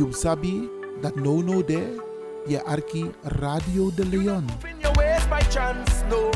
[0.00, 0.68] You sabi
[1.00, 2.00] dat no no de
[2.46, 4.48] je arki Radio de Leon.
[4.64, 6.30] In your ways by chance, no.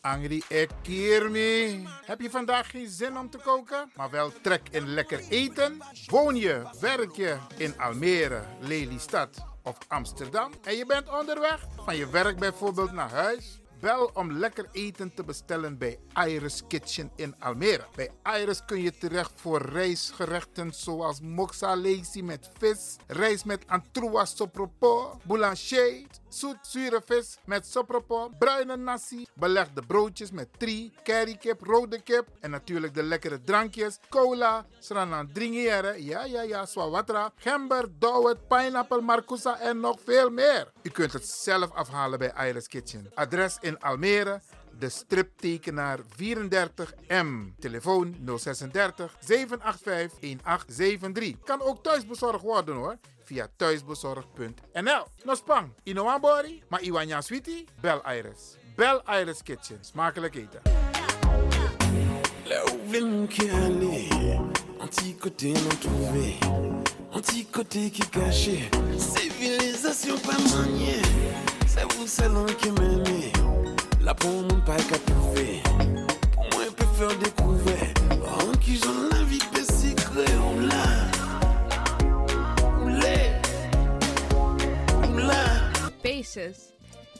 [0.00, 1.86] Angry Ekirmi.
[2.04, 5.82] Heb je vandaag geen zin om te koken, maar wel trek in lekker eten?
[6.06, 12.10] Woon je, werk je in Almere, Lelystad of Amsterdam en je bent onderweg van je
[12.10, 13.60] werk bijvoorbeeld naar huis?
[13.80, 17.86] Bel om lekker eten te bestellen bij Iris Kitchen in Almere.
[17.94, 18.10] Bij
[18.40, 25.18] Iris kun je terecht voor rijstgerechten zoals moxa lazy met vis, rijst met antroas sopropo,
[25.22, 32.28] boulanger, zoet zure vis met sopropo, bruine nasi, belegde broodjes met tri, currykip, rode kip
[32.40, 39.00] en natuurlijk de lekkere drankjes, cola, sranan dringiere, ja ja ja, swawatra, gember, dowet, pineapple,
[39.00, 40.72] marcousa en nog veel meer.
[40.82, 43.10] U kunt het zelf afhalen bij Iris Kitchen.
[43.14, 44.40] Adres in Almere,
[44.78, 47.54] de striptekenaar 34M.
[47.58, 51.44] Telefoon 036 785 1873.
[51.44, 52.96] Kan ook thuisbezorgd worden hoor.
[53.32, 55.04] Via thuisbezorgd.nl.
[55.24, 58.56] No spang, inoambori, maar iwanya sweetie, bel Iris.
[58.76, 59.78] Bel Iris Kitchen.
[59.80, 60.60] Smakelijk eten.
[62.44, 62.64] Là
[63.28, 64.08] cœur aller,
[64.80, 66.38] anti-côté non trouvé,
[67.90, 68.02] qui
[68.98, 71.02] civilisation pas maniée,
[71.66, 73.32] c'est vous salon qui m'aimez,
[74.14, 75.62] pour pas qu'à trouver,
[76.34, 76.64] pour moi
[76.98, 77.18] faire
[78.60, 79.11] qui j'en
[86.22, 86.58] Spaces.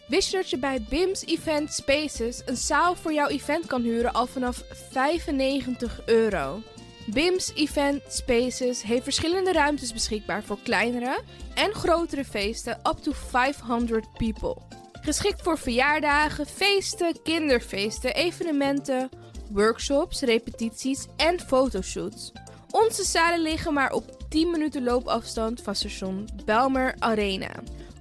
[0.06, 4.12] Wist je dat je bij BIMS Event Spaces een zaal voor jouw event kan huren
[4.12, 6.62] al vanaf 95 euro?
[7.06, 11.20] BIMS Event Spaces heeft verschillende ruimtes beschikbaar voor kleinere
[11.54, 14.56] en grotere feesten up to 500 people.
[14.92, 19.08] Geschikt voor verjaardagen, feesten, kinderfeesten, evenementen,
[19.50, 22.32] workshops, repetities en fotoshoots.
[22.70, 27.50] Onze zalen liggen maar op 10 minuten loopafstand van station Belmer Arena.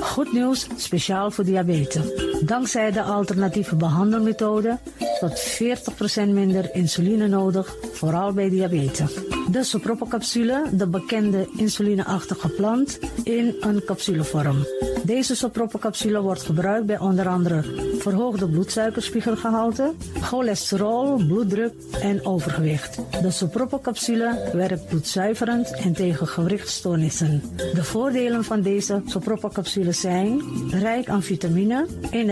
[0.00, 2.31] Goed nieuws, speciaal voor diabetes.
[2.44, 4.78] Dankzij de alternatieve behandelmethode
[5.20, 5.60] tot
[6.20, 9.14] 40% minder insuline nodig, vooral bij diabetes.
[9.50, 14.66] De sopropocapsule, de bekende insulineachtige plant, in een capsulevorm.
[15.04, 17.64] Deze sopropocapsule wordt gebruikt bij onder andere
[17.98, 22.98] verhoogde bloedsuikerspiegelgehalte, cholesterol, bloeddruk en overgewicht.
[23.22, 27.42] De sopropocapsule werkt bloedzuiverend en tegen gewrichtstoornissen.
[27.56, 32.31] De voordelen van deze sopropocapsule zijn rijk aan vitamine, energie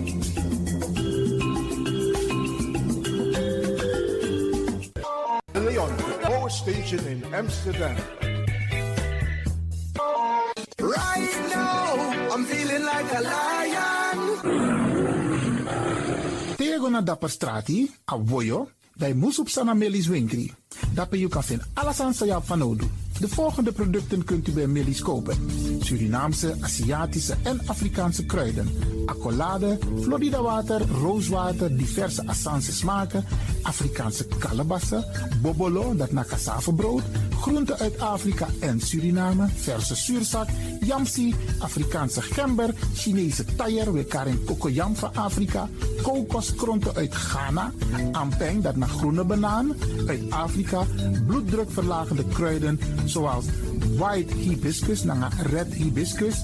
[7.41, 7.95] Amsterdam.
[10.77, 14.19] Right now, I'm feeling like a lion.
[16.57, 20.53] Tego na dapper strati, a voyo, dai musup sana melis winkri.
[20.93, 22.85] Dapper you kan vinden alles aan sa van nodu.
[23.19, 25.35] De volgende producten kunt u bij Millie's kopen.
[25.79, 28.69] Surinaamse, Aziatische en Afrikaanse kruiden.
[29.11, 33.25] Accolade, Florida water, rooswater, diverse Assange smaken.
[33.61, 35.05] Afrikaanse kalebassen,
[35.41, 37.01] bobolo, dat na cassavebrood.
[37.41, 40.47] Groenten uit Afrika en Suriname, verse zuurzak,
[40.81, 45.69] yamsi, Afrikaanse gember, Chinese taier, we karing kokoyam van Afrika.
[46.01, 47.71] Kokoskronten uit Ghana,
[48.11, 49.75] ampeng, dat naar groene banaan,
[50.07, 50.85] uit Afrika.
[51.27, 53.45] Bloeddrukverlagende kruiden zoals
[53.97, 56.43] white hibiscus, naar red hibiscus.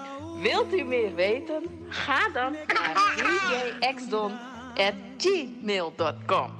[0.41, 1.85] Wilt u meer weten?
[1.89, 3.13] Ga dan naar
[3.79, 6.51] djxdon.gmail.com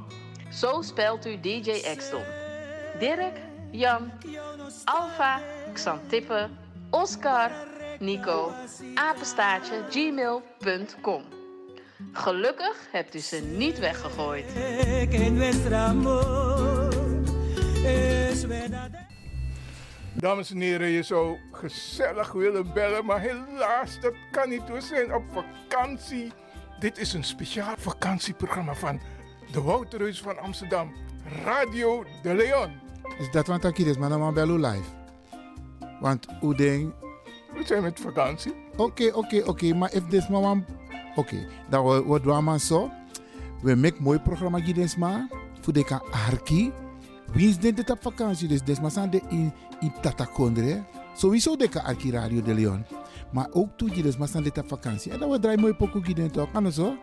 [0.51, 2.23] Zo spelt u DJ Xdon.
[2.99, 3.37] Dirk,
[3.71, 4.11] Jan,
[4.83, 5.41] Alfa,
[5.73, 6.49] Xantippe,
[6.89, 7.51] Oscar,
[7.99, 8.51] Nico,
[8.95, 11.23] apenstaartje, gmail.com.
[12.11, 14.45] Gelukkig hebt u ze niet weggegooid.
[20.13, 24.67] Dames en heren, je zou gezellig willen bellen, maar helaas, dat kan niet.
[24.67, 26.31] We zijn op vakantie.
[26.79, 28.99] Dit is een speciaal vakantieprogramma van
[29.51, 30.93] de Wouterhuis van Amsterdam,
[31.43, 32.71] Radio de Leon.
[33.19, 34.89] Is dat wat ik hier is, maar dan bel u live.
[35.99, 36.93] Want hoe ding...
[37.53, 38.53] We zijn met vakantie.
[38.77, 40.65] Oké, oké, oké, maar if this man...
[41.15, 42.91] Oké, dan wat we doen maar zo.
[43.61, 44.59] We maken mooi programma
[44.97, 45.27] maar.
[45.61, 45.99] Voor de
[46.29, 46.71] arki.
[47.33, 48.47] Wie is dit op vakantie?
[48.47, 50.83] Dus des maar de in, in Tatakondre.
[51.13, 52.85] Sowieso de arki Radio de Leon.
[53.31, 55.11] Maar ook toe je dus maar dit op vakantie.
[55.11, 56.51] En dan we draaien mooi pokoe hier toch?
[56.51, 56.97] Kan zo?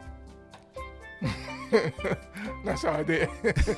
[2.64, 3.28] Dat zou de.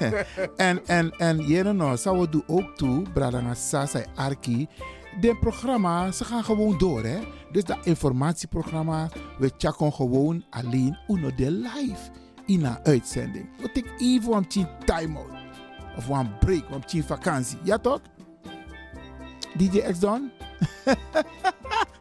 [0.56, 4.68] en, en, en, jere nou, zou we doen ook toe, Bradanga Sasa Arki.
[5.20, 7.18] De programma, ze gaan gewoon door, hè.
[7.52, 12.10] Dus dat informatieprogramma, we checken gewoon alleen uno de live
[12.46, 13.48] in een uitzending.
[13.60, 15.39] We take even een time-out.
[16.00, 17.58] Of een break, een vakantie.
[17.62, 18.00] Ja toch?
[19.56, 20.30] DJ X Don?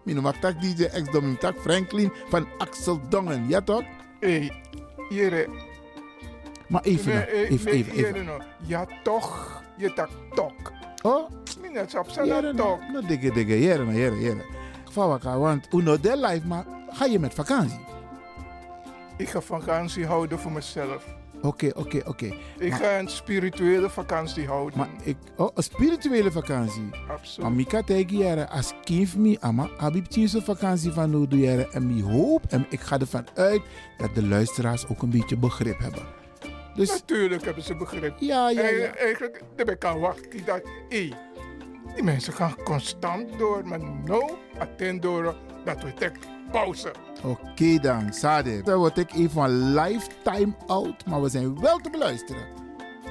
[0.03, 3.48] Mino mag tak DJ X Don, tak Franklin van Axel Dongen.
[3.48, 3.84] Ja toch?
[4.20, 4.51] Hey,
[5.10, 5.48] jere.
[6.68, 8.25] Maar even, Nee, even, nee, even, jere even.
[8.25, 8.41] nou.
[8.65, 10.72] Ja toch, je tak tok.
[11.01, 11.29] Oh?
[11.62, 12.79] Minat op Jere, zijn tok.
[12.91, 14.46] nou, dikke, dikke, jere, nou, jere, jere.
[14.91, 17.79] Vawaka, want uno de live, maar ga je met vakantie?
[19.18, 21.06] Ik ga vakantie houden voor mezelf.
[21.41, 22.25] Oké, oké, oké.
[22.58, 24.77] Ik Maar- ga een spirituele vakantie houden.
[24.77, 26.89] Maar ik, oh, een spirituele vakantie.
[27.10, 27.38] Absoluut.
[27.50, 31.72] Maar Mika tegen jaren, als kind me, ama, heb ik zo'n vakantie van jaren.
[31.72, 33.62] En ik hoop, en ik ga ervan uit,
[33.98, 36.03] dat de luisteraars ook een beetje begrip hebben.
[36.75, 38.13] Dus Natuurlijk hebben ze begrip.
[38.19, 38.67] Ja, ja, ja.
[38.69, 41.10] En, eigenlijk, daar kan wachten dat, hé,
[41.96, 46.17] die mensen gaan constant door, maar no, attend door dat we tek
[46.51, 46.91] pauze.
[47.24, 48.62] oké dan, Sade.
[48.62, 52.48] Dan word ik even een lifetime out, maar we zijn wel te beluisteren.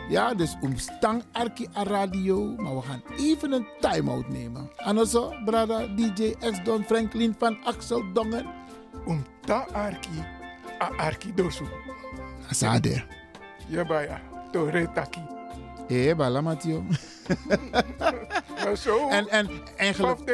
[0.09, 4.71] Ja, dus omstang Arki a radio, maar we gaan even een time-out nemen.
[4.77, 8.47] En zo, brada DJ X Don Franklin van Axel Dongen.
[9.07, 10.25] Om ta Arki,
[10.83, 11.65] a Arki dosu.
[12.51, 13.05] Asade.
[13.67, 14.21] Ja, baya.
[14.53, 15.38] Tore taki.
[15.89, 16.85] Eh, bala Matio.
[18.65, 19.09] Maar zo.
[19.09, 20.27] En, en eigenlijk...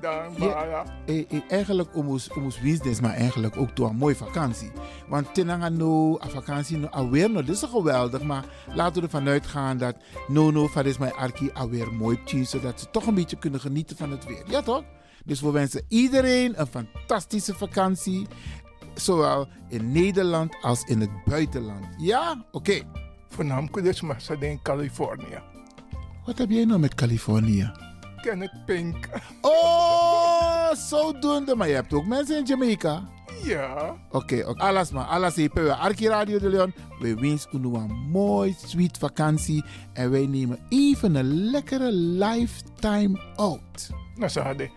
[0.00, 4.70] Dan, Ja, eh, eh, eigenlijk omus omus business, maar eigenlijk ook door een mooie vakantie.
[5.08, 8.22] Want tenanga no, a vakantie no, alweer no, dit is geweldig.
[8.22, 9.96] Maar laten we ervan uitgaan dat
[10.28, 13.60] no no, van is mijn arki alweer mooi tjie, zodat ze toch een beetje kunnen
[13.60, 14.42] genieten van het weer.
[14.46, 14.84] Ja toch?
[15.24, 18.26] Dus we wensen iedereen een fantastische vakantie.
[18.94, 21.86] Zowel in Nederland als in het buitenland.
[21.98, 22.44] Ja?
[22.50, 22.82] Oké.
[23.34, 25.38] Voornamelijk dus maar ze in Californië.
[26.26, 27.72] Wat heb jij nou met Californië?
[28.20, 29.08] Kenneth Pink.
[29.40, 31.54] Oh, zodoende.
[31.54, 33.08] Maar je hebt ook mensen in Jamaica.
[33.42, 33.96] Ja.
[34.10, 34.62] Oké, oké.
[34.62, 35.04] alles maar.
[35.04, 36.74] Alles hier bij Arki Radio de Leon.
[37.00, 39.64] We wensen u een mooi, sweet vakantie.
[39.92, 43.90] En wij nemen even een lekkere lifetime out.
[44.16, 44.70] Nou, hadden.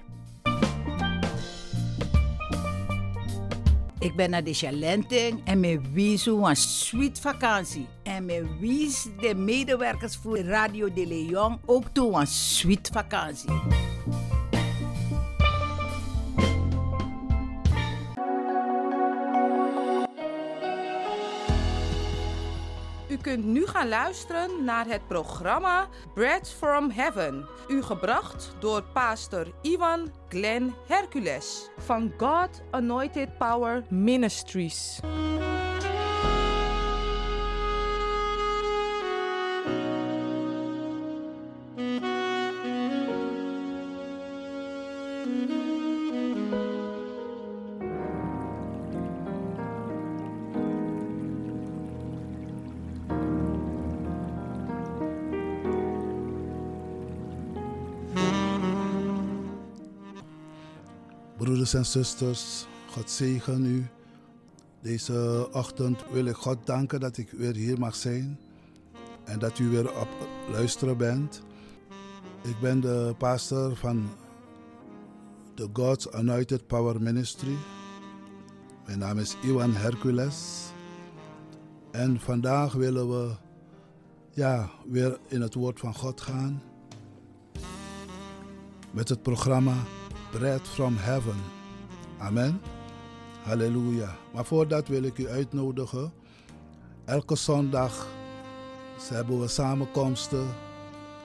[4.08, 7.88] Ik ben naar de Chalenting en me wies een sweet vakantie.
[8.04, 13.50] En me wies de medewerkers voor Radio de Leon ook toe een sweet vakantie.
[23.28, 27.48] Kunt nu gaan luisteren naar het programma Bread from Heaven.
[27.68, 35.00] U gebracht door pastor Ivan Glenn Hercules van God Anointed Power Ministries.
[61.68, 63.88] Broeders en zusters, God zegen u.
[64.82, 68.40] Deze ochtend wil ik God danken dat ik weer hier mag zijn
[69.24, 70.08] en dat u weer op
[70.52, 71.42] luisteren bent.
[72.44, 74.10] Ik ben de pastor van
[75.56, 77.56] de God's Anointed Power Ministry.
[78.86, 80.70] Mijn naam is Iwan Hercules.
[81.92, 83.36] En vandaag willen we
[84.32, 86.62] ja, weer in het woord van God gaan.
[88.92, 89.76] Met het programma
[90.32, 91.57] Bread from Heaven.
[92.18, 92.62] Amen.
[93.44, 94.16] Halleluja.
[94.34, 96.12] Maar voordat wil ik u uitnodigen.
[97.06, 98.08] Elke zondag
[99.10, 100.48] hebben we samenkomsten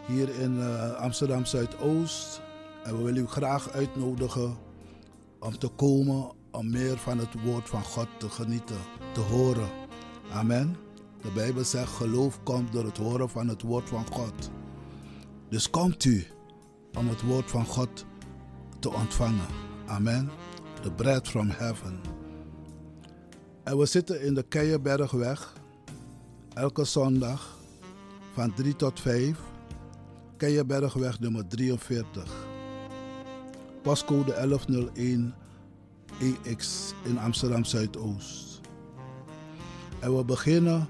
[0.07, 2.41] hier in eh, Amsterdam Zuidoost.
[2.85, 4.57] En we willen u graag uitnodigen
[5.41, 8.79] om te komen om meer van het woord van God te genieten,
[9.13, 9.69] te horen.
[10.33, 10.77] Amen.
[11.23, 14.51] De Bijbel zegt geloof komt door het horen van het woord van God.
[15.49, 16.27] Dus komt u
[16.99, 18.05] om het woord van God
[18.79, 19.47] te ontvangen.
[19.87, 20.31] Amen.
[20.83, 22.01] The bread from heaven.
[23.65, 25.53] En we zitten in de Keienbergweg.
[26.55, 27.59] Elke zondag
[28.33, 29.39] van 3 tot 5.
[30.37, 32.47] Keienbergweg nummer 43.
[33.83, 35.35] Postcode 1101
[36.21, 38.61] EX in Amsterdam Zuidoost.
[40.01, 40.89] En we beginnen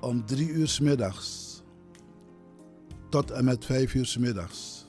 [0.00, 1.62] om 3 uur 's middags
[3.08, 4.86] tot en met 5 uur 's middags.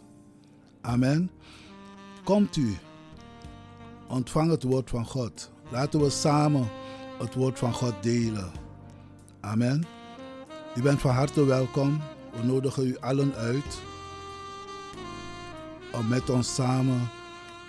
[0.82, 1.32] Amen.
[2.24, 2.77] Komt u,
[4.13, 5.51] ontvang het woord van God.
[5.70, 6.67] Laten we samen
[7.20, 8.51] het woord van God delen.
[9.39, 9.86] Amen.
[10.75, 12.01] U bent van harte welkom.
[12.32, 13.82] We nodigen u allen uit
[15.91, 17.10] om met ons samen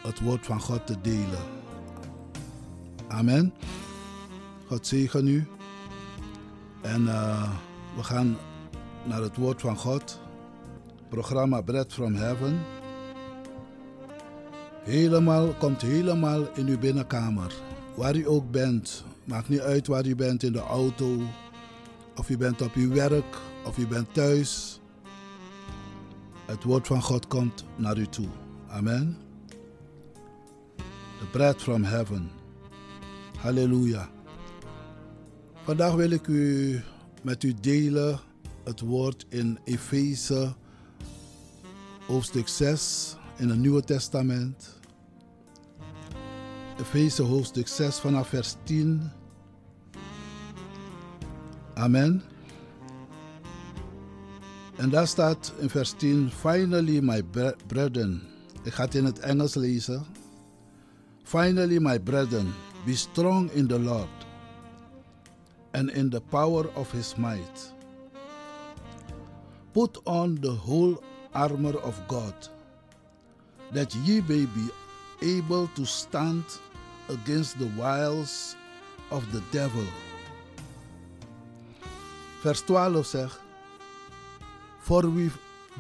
[0.03, 1.45] het woord van God te delen.
[3.09, 3.55] Amen.
[4.67, 5.47] God zegen u.
[6.81, 7.51] En eh,
[7.97, 8.37] we gaan
[9.05, 10.21] naar het woord van God.
[11.09, 12.61] Programma Bread from Heaven.
[14.85, 17.55] Helemaal, komt helemaal in uw binnenkamer.
[17.95, 19.05] Waar u ook bent.
[19.25, 21.21] Maakt niet uit waar u bent in de auto.
[22.17, 23.39] Of u bent op uw werk.
[23.67, 24.81] Of u bent thuis.
[26.47, 28.29] Het woord van God komt naar u toe.
[28.69, 29.17] Amen.
[31.19, 32.31] The bread from heaven.
[33.39, 34.09] Halleluja.
[35.63, 36.81] Vandaag wil ik u
[37.23, 38.21] met u delen
[38.65, 40.55] het woord in Efeze
[42.07, 44.79] hoofdstuk 6 in het Nieuwe Testament.
[46.81, 49.11] Efeze hoofdstuk 6 vanaf vers 10.
[51.75, 52.23] Amen.
[54.77, 58.23] En daar staat in vers 10: Finally, my bre- brethren.
[58.63, 60.07] Ik ga het in het Engels lezen.
[61.23, 62.53] Finally, my brethren,
[62.85, 64.09] be strong in the Lord
[65.73, 67.73] and in the power of his might.
[69.73, 71.01] Put on the whole
[71.33, 72.51] armor of God,
[73.73, 74.71] that ye may be
[75.23, 76.45] able to stand
[77.09, 78.57] against the wiles
[79.11, 79.87] of the devil.
[82.43, 83.39] Vers 12 zegt:
[84.81, 85.31] For we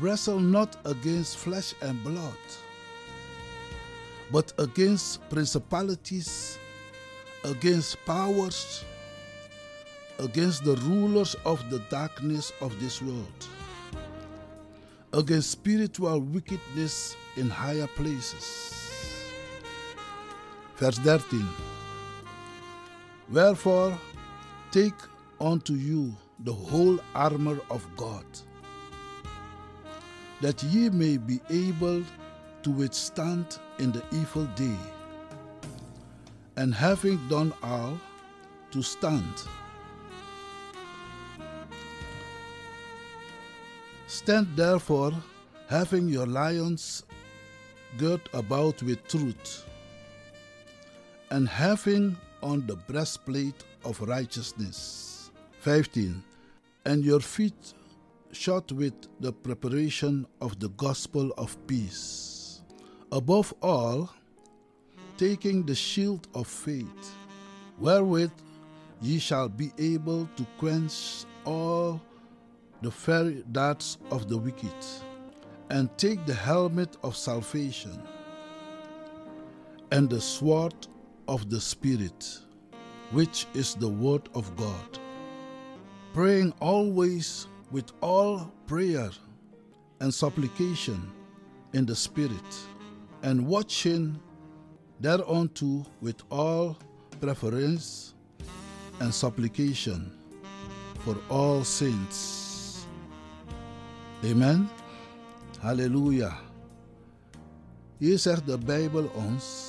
[0.00, 2.38] wrestle not against flesh and blood,
[4.32, 6.58] but against principalities,
[7.44, 8.84] against powers,
[10.18, 13.48] against the rulers of the darkness of this world,
[15.14, 19.32] against spiritual wickedness in higher places.
[20.76, 21.48] Verse 13.
[23.30, 23.96] Wherefore,
[24.72, 24.94] take
[25.40, 28.24] unto you the whole armor of God,
[30.40, 32.02] that ye may be able
[32.64, 34.76] to withstand in the evil day,
[36.56, 37.98] and having done all,
[38.72, 39.34] to stand.
[44.24, 45.12] Stand therefore,
[45.68, 47.02] having your lions
[47.98, 49.66] girt about with truth,
[51.30, 55.30] and having on the breastplate of righteousness.
[55.60, 56.22] 15.
[56.86, 57.74] And your feet
[58.32, 62.62] shod with the preparation of the gospel of peace.
[63.12, 64.08] Above all,
[65.18, 67.14] taking the shield of faith,
[67.78, 68.32] wherewith
[69.02, 72.00] ye shall be able to quench all
[72.82, 74.74] the fiery darts of the wicked,
[75.70, 78.02] and take the helmet of salvation
[79.90, 80.74] and the sword
[81.28, 82.38] of the Spirit,
[83.12, 84.98] which is the Word of God,
[86.12, 89.10] praying always with all prayer
[90.00, 91.10] and supplication
[91.72, 92.30] in the Spirit,
[93.22, 94.20] and watching
[95.00, 96.76] thereunto with all
[97.20, 98.14] preference
[99.00, 100.12] and supplication
[101.00, 102.43] for all saints.
[104.24, 104.68] Amen.
[105.60, 106.38] Halleluja.
[107.96, 109.66] Hier zegt de Bijbel ons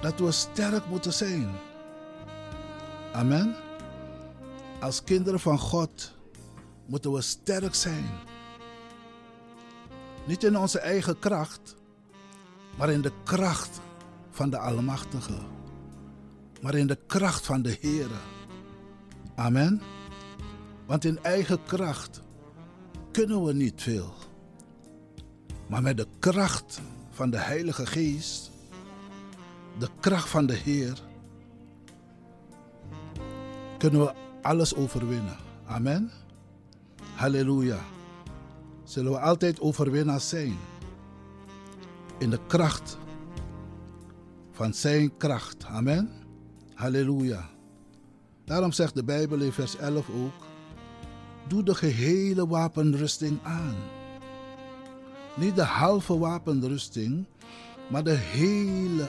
[0.00, 1.48] dat we sterk moeten zijn.
[3.12, 3.56] Amen.
[4.80, 6.12] Als kinderen van God
[6.86, 8.04] moeten we sterk zijn.
[10.26, 11.74] Niet in onze eigen kracht,
[12.76, 13.80] maar in de kracht
[14.30, 15.38] van de Almachtige.
[16.60, 18.08] Maar in de kracht van de Heer.
[19.34, 19.82] Amen.
[20.86, 22.23] Want in eigen kracht
[23.14, 24.14] kunnen we niet veel.
[25.66, 28.50] Maar met de kracht van de Heilige Geest
[29.78, 31.02] de kracht van de Heer
[33.78, 35.36] kunnen we alles overwinnen.
[35.66, 36.10] Amen.
[37.14, 37.78] Halleluja.
[38.84, 40.56] Zullen we altijd overwinnaars zijn.
[42.18, 42.98] In de kracht
[44.52, 45.64] van zijn kracht.
[45.64, 46.10] Amen.
[46.74, 47.50] Halleluja.
[48.44, 50.43] Daarom zegt de Bijbel in vers 11 ook:
[51.48, 53.76] Doe de gehele wapenrusting aan.
[55.34, 57.24] Niet de halve wapenrusting,
[57.88, 59.08] maar de hele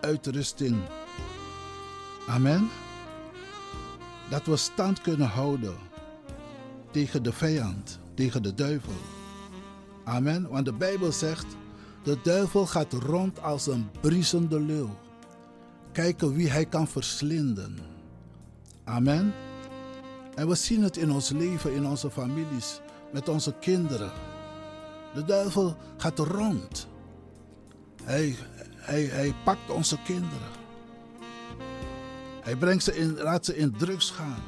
[0.00, 0.76] uitrusting.
[2.26, 2.68] Amen.
[4.30, 5.74] Dat we stand kunnen houden
[6.90, 8.92] tegen de vijand, tegen de duivel.
[10.04, 10.48] Amen.
[10.48, 11.46] Want de Bijbel zegt,
[12.02, 14.90] de duivel gaat rond als een briesende leeuw.
[15.92, 17.78] Kijken wie hij kan verslinden.
[18.84, 19.32] Amen.
[20.38, 22.80] En we zien het in ons leven, in onze families,
[23.12, 24.12] met onze kinderen.
[25.14, 26.88] De duivel gaat rond.
[28.02, 28.36] Hij,
[28.76, 30.48] hij, hij pakt onze kinderen.
[32.42, 34.42] Hij brengt ze in, laat ze in drugs gaan.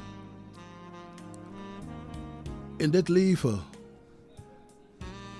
[2.77, 3.59] In dit leven.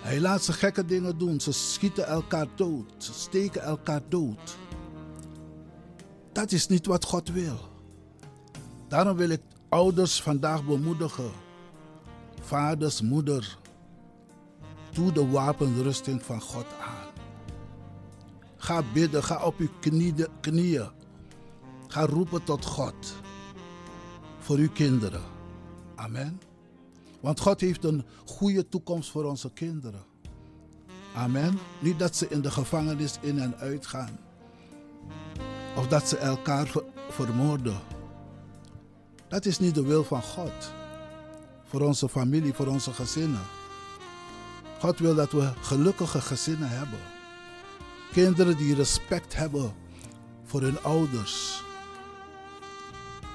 [0.01, 1.39] Hij laat ze gekke dingen doen.
[1.39, 2.93] Ze schieten elkaar dood.
[2.97, 4.57] Ze steken elkaar dood.
[6.31, 7.59] Dat is niet wat God wil.
[8.87, 11.31] Daarom wil ik ouders vandaag bemoedigen.
[12.41, 13.57] Vaders, moeder.
[14.91, 17.09] Doe de wapenrusting van God aan.
[18.57, 19.69] Ga bidden, ga op uw
[20.41, 20.89] knieën.
[21.87, 22.95] Ga roepen tot God
[24.39, 25.23] voor uw kinderen.
[25.95, 26.41] Amen.
[27.19, 30.03] Want God heeft een goede toekomst voor onze kinderen.
[31.15, 31.59] Amen.
[31.79, 34.19] Niet dat ze in de gevangenis in en uit gaan.
[35.77, 36.71] Of dat ze elkaar
[37.09, 37.90] vermoorden.
[39.31, 40.71] Dat is niet de wil van God.
[41.65, 43.47] Voor onze familie, voor onze gezinnen.
[44.79, 46.99] God wil dat we gelukkige gezinnen hebben.
[48.11, 49.73] Kinderen die respect hebben
[50.45, 51.63] voor hun ouders.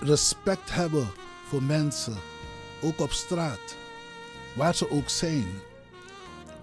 [0.01, 1.09] Respect hebben
[1.49, 2.17] voor mensen,
[2.83, 3.77] ook op straat,
[4.55, 5.49] waar ze ook zijn.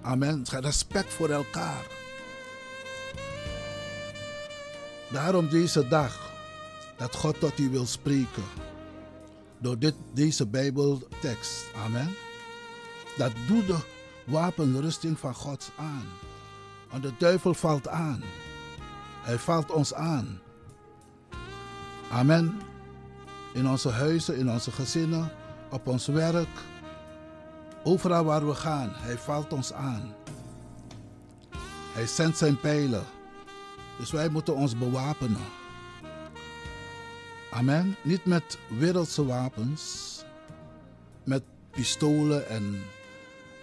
[0.02, 0.46] Amen.
[0.50, 1.86] Respect voor elkaar.
[5.12, 6.32] Daarom deze dag
[6.98, 8.73] dat God tot u wil spreken.
[9.64, 11.66] Door dit, deze Bijbeltekst.
[11.86, 12.16] Amen.
[13.18, 13.78] Dat doet de
[14.26, 16.06] wapenrusting van God aan.
[16.90, 18.24] Want de duivel valt aan.
[19.22, 20.40] Hij valt ons aan.
[22.12, 22.62] Amen.
[23.54, 25.32] In onze huizen, in onze gezinnen,
[25.70, 26.60] op ons werk,
[27.84, 28.90] overal waar we gaan.
[28.94, 30.14] Hij valt ons aan.
[31.94, 33.04] Hij zendt zijn pijlen.
[33.98, 35.63] Dus wij moeten ons bewapenen.
[37.54, 37.96] Amen.
[38.04, 40.24] Niet met wereldse wapens,
[41.24, 42.82] met pistolen en,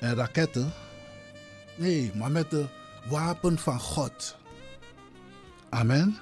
[0.01, 0.73] en raketten.
[1.77, 2.67] Nee, maar met de
[3.09, 4.37] wapen van God.
[5.69, 6.17] Amen.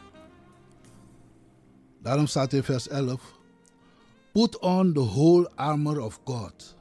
[2.02, 3.38] Daarom staat in vers 11:
[4.32, 6.76] Put on the whole armor of God,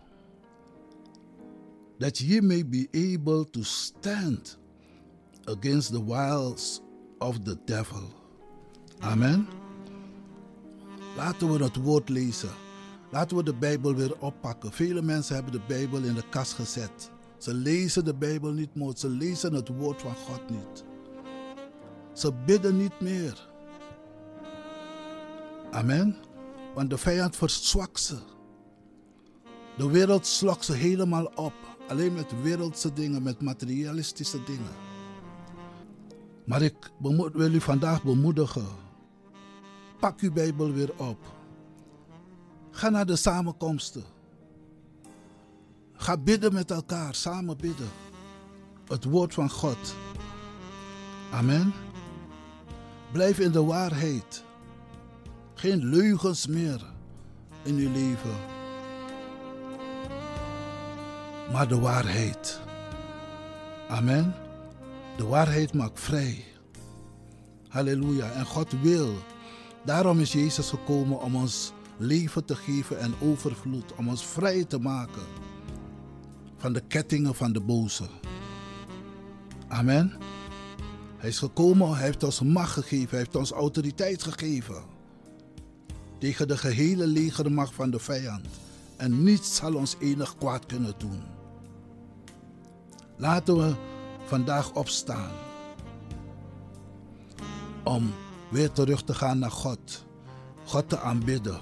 [2.00, 4.58] that ye may be able to stand
[5.44, 6.82] against the wiles
[7.18, 8.04] of the devil.
[9.00, 9.48] Amen.
[11.18, 12.50] Laten we het woord lezen.
[13.12, 14.72] Laten we de Bijbel weer oppakken.
[14.72, 17.12] Vele mensen hebben de Bijbel in de kast gezet.
[17.38, 18.94] Ze lezen de Bijbel niet meer.
[18.96, 20.84] Ze lezen het woord van God niet.
[22.14, 23.50] Ze bidden niet meer.
[25.72, 26.16] Amen.
[26.76, 28.18] Want de vijand verzwakt ze.
[29.78, 31.54] De wereld slokt ze helemaal op.
[31.88, 34.76] Alleen met wereldse dingen, met materialistische dingen.
[36.46, 36.92] Maar ik
[37.34, 38.87] wil u vandaag bemoedigen.
[40.00, 41.18] Pak uw Bijbel weer op.
[42.72, 44.04] Ga naar de samenkomsten.
[45.94, 47.90] Ga bidden met elkaar, samen bidden.
[48.88, 49.96] Het woord van God.
[51.32, 51.74] Amen.
[53.12, 54.44] Blijf in de waarheid.
[55.54, 56.86] Geen leugens meer
[57.64, 58.36] in uw leven.
[61.52, 62.60] Maar de waarheid.
[63.90, 64.36] Amen.
[65.18, 66.44] De waarheid maakt vrij.
[67.68, 68.32] Halleluja.
[68.32, 69.14] En God wil.
[69.88, 73.96] Daarom is Jezus gekomen om ons leven te geven en overvloed.
[73.96, 75.24] Om ons vrij te maken
[76.58, 78.08] van de kettingen van de boze.
[79.68, 80.14] Amen.
[81.18, 84.84] Hij is gekomen, hij heeft ons macht gegeven, hij heeft ons autoriteit gegeven.
[86.20, 88.46] Tegen de gehele legermacht van de vijand.
[88.98, 91.22] En niets zal ons enig kwaad kunnen doen.
[93.16, 93.76] Laten we
[94.26, 95.32] vandaag opstaan.
[97.84, 98.14] Om
[98.50, 100.06] weer terug te gaan naar God.
[100.66, 101.60] God te aanbidden.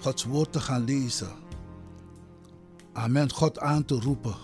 [0.00, 1.32] Gods woord te gaan lezen.
[2.92, 3.32] Amen.
[3.32, 4.34] God aan te roepen.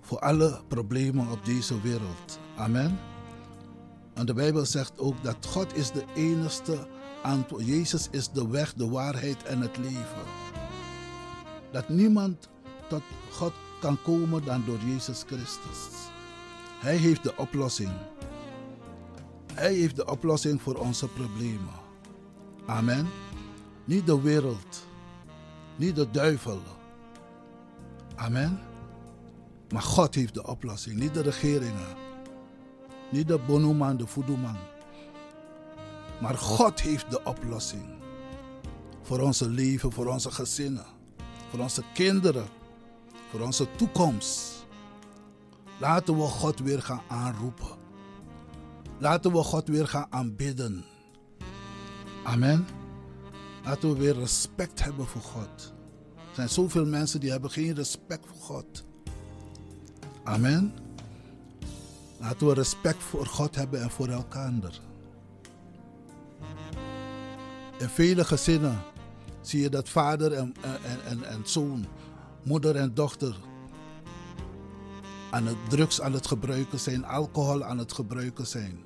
[0.00, 2.38] Voor alle problemen op deze wereld.
[2.56, 2.98] Amen.
[4.14, 6.86] En de Bijbel zegt ook dat God is de enige
[7.22, 7.66] antwoord.
[7.66, 10.24] Jezus is de weg, de waarheid en het leven.
[11.72, 12.48] Dat niemand
[12.88, 15.78] tot God kan komen dan door Jezus Christus.
[16.80, 17.92] Hij heeft de oplossing.
[19.54, 21.82] Hij heeft de oplossing voor onze problemen.
[22.66, 23.08] Amen.
[23.84, 24.86] Niet de wereld.
[25.76, 26.60] Niet de duivel.
[28.14, 28.60] Amen.
[29.70, 30.98] Maar God heeft de oplossing.
[30.98, 31.96] Niet de regeringen.
[33.10, 34.56] Niet de bonoman, de voedoeman.
[36.20, 37.84] Maar God heeft de oplossing.
[39.02, 40.86] Voor onze leven, voor onze gezinnen.
[41.50, 42.46] Voor onze kinderen.
[43.30, 44.66] Voor onze toekomst.
[45.78, 47.83] Laten we God weer gaan aanroepen.
[48.98, 50.84] Laten we God weer gaan aanbidden.
[52.24, 52.66] Amen.
[53.64, 55.72] Laten we weer respect hebben voor God.
[56.16, 58.84] Er zijn zoveel mensen die hebben geen respect voor God.
[60.24, 60.74] Amen.
[62.20, 64.52] Laten we respect voor God hebben en voor elkaar.
[67.78, 68.78] In vele gezinnen
[69.40, 71.86] zie je dat vader en, en, en, en zoon,
[72.42, 73.36] moeder en dochter
[75.34, 78.78] aan het drugs aan het gebruiken zijn, alcohol aan het gebruiken zijn.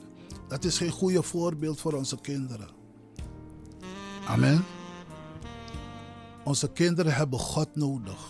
[0.46, 2.68] Dat is geen goede voorbeeld voor onze kinderen.
[4.26, 4.64] Amen.
[6.44, 8.28] Onze kinderen hebben God nodig.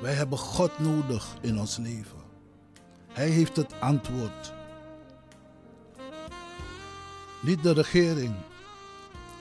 [0.00, 2.20] Wij hebben God nodig in ons leven.
[3.08, 4.52] Hij heeft het antwoord.
[7.42, 8.34] Niet de regering,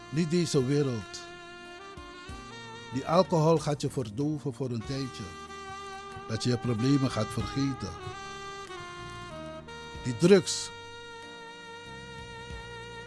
[0.10, 1.22] niet deze wereld.
[2.94, 5.41] Die alcohol gaat je verdoven voor een tijdje.
[6.32, 7.90] Dat je je problemen gaat vergeten.
[10.04, 10.70] Die drugs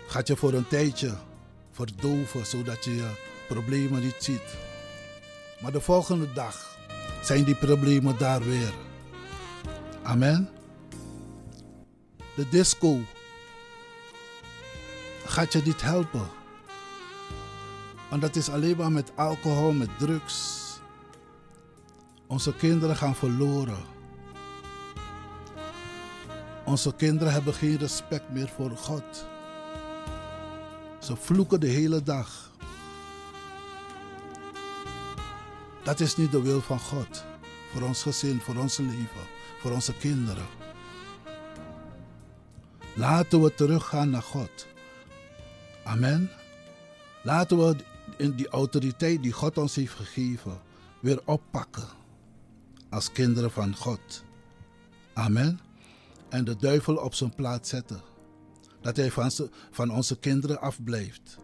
[0.07, 1.15] gaat je voor een tijdje
[1.71, 3.11] verdoven zodat je je
[3.49, 4.57] problemen niet ziet.
[5.61, 6.77] Maar de volgende dag
[7.23, 8.73] zijn die problemen daar weer.
[10.03, 10.49] Amen.
[12.35, 13.01] De disco
[15.27, 16.29] gaat je niet helpen.
[18.11, 20.64] Want dat is alleen maar met alcohol, met drugs.
[22.35, 23.85] Onze kinderen gaan verloren.
[26.65, 29.27] Onze kinderen hebben geen respect meer voor God.
[30.99, 32.51] Ze vloeken de hele dag.
[35.83, 37.25] Dat is niet de wil van God.
[37.73, 39.27] Voor ons gezin, voor ons leven,
[39.61, 40.47] voor onze kinderen.
[42.95, 44.67] Laten we teruggaan naar God.
[45.85, 46.31] Amen.
[47.23, 47.77] Laten we
[48.17, 50.61] in die autoriteit die God ons heeft gegeven
[51.01, 52.03] weer oppakken
[52.95, 54.25] als kinderen van God.
[55.15, 55.61] Amen.
[56.29, 58.01] En de duivel op zijn plaats zetten.
[58.81, 59.31] Dat hij van,
[59.71, 61.39] van onze kinderen afblijft.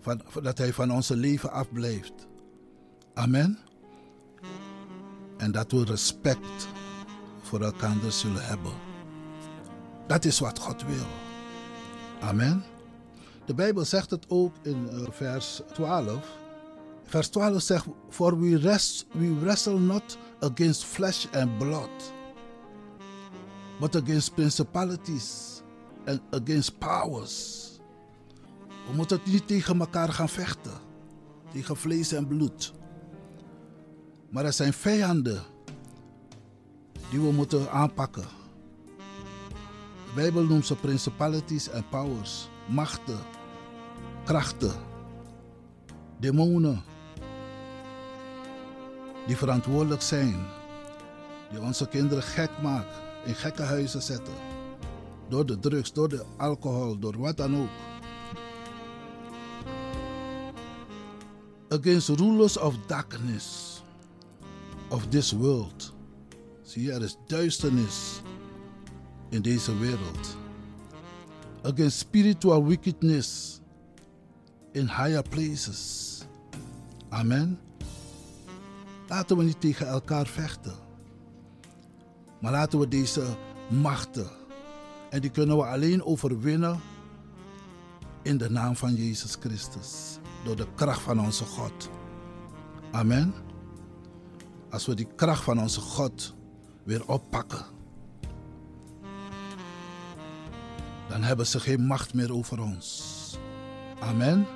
[0.00, 2.12] Van, dat hij van onze leven afblijft.
[3.14, 3.58] Amen.
[5.36, 6.68] En dat we respect
[7.42, 8.72] voor elkaar zullen hebben.
[10.06, 11.06] Dat is wat God wil.
[12.20, 12.64] Amen.
[13.44, 16.42] De Bijbel zegt het ook in uh, vers 12.
[17.04, 21.90] Vers 12 zegt: For we, rest, we wrestle not against flesh and blood,
[23.80, 25.62] but against principalities
[26.06, 27.62] and against powers.
[28.86, 30.72] We moeten niet tegen elkaar gaan vechten,
[31.52, 32.72] tegen vlees en bloed.
[34.30, 35.42] Maar er zijn vijanden
[37.10, 38.26] die we moeten aanpakken.
[40.06, 43.18] De Bijbel noemt ze principalities en powers, machten,
[44.24, 44.74] krachten,
[46.18, 46.82] demonen
[49.26, 50.36] die verantwoordelijk zijn,
[51.50, 54.34] die onze kinderen gek maken, in gekke huizen zetten.
[55.28, 57.68] Door de drugs, door de alcohol, door wat dan ook.
[61.68, 63.82] Against rulers of darkness
[64.88, 65.92] of this world.
[66.62, 68.20] Zie je, er is duisternis
[69.28, 70.36] in deze wereld.
[71.62, 73.60] Against spiritual wickedness
[74.72, 76.22] in higher places.
[77.08, 77.58] Amen.
[79.08, 80.74] Laten we niet tegen elkaar vechten.
[82.40, 83.36] Maar laten we deze
[83.70, 84.30] machten,
[85.10, 86.80] en die kunnen we alleen overwinnen
[88.22, 90.18] in de naam van Jezus Christus.
[90.44, 91.90] Door de kracht van onze God.
[92.90, 93.34] Amen.
[94.70, 96.34] Als we die kracht van onze God
[96.84, 97.64] weer oppakken,
[101.08, 103.12] dan hebben ze geen macht meer over ons.
[104.00, 104.46] Amen.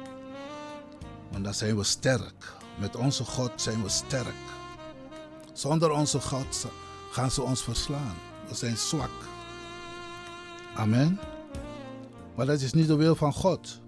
[1.31, 2.57] Want dan zijn we sterk.
[2.79, 4.35] Met onze God zijn we sterk.
[5.53, 6.67] Zonder onze God
[7.11, 8.15] gaan ze ons verslaan.
[8.49, 9.11] We zijn zwak.
[10.75, 11.21] Amen.
[12.35, 13.81] Maar dat is niet de wil van God.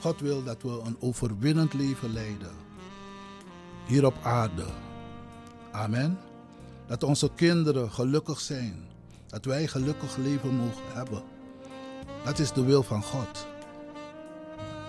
[0.00, 2.52] God wil dat we een overwinnend leven leiden.
[3.86, 4.64] Hier op aarde.
[5.70, 6.18] Amen.
[6.86, 8.84] Dat onze kinderen gelukkig zijn.
[9.26, 11.22] Dat wij gelukkig leven mogen hebben.
[12.24, 13.46] Dat is de wil van God.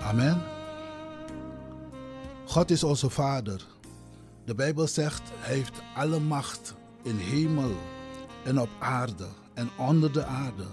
[0.02, 0.57] Amen.
[2.48, 3.66] God is onze Vader.
[4.46, 7.72] De Bijbel zegt, Hij heeft alle macht in hemel
[8.44, 10.66] en op aarde en onder de aarde.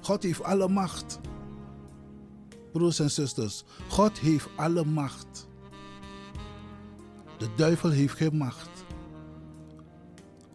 [0.00, 1.18] God heeft alle macht.
[2.72, 5.48] Broers en zusters, God heeft alle macht.
[7.38, 8.70] De duivel heeft geen macht.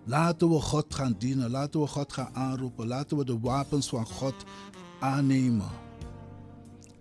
[0.03, 4.05] Laten we God gaan dienen, laten we God gaan aanroepen, laten we de wapens van
[4.05, 4.35] God
[4.99, 5.69] aannemen.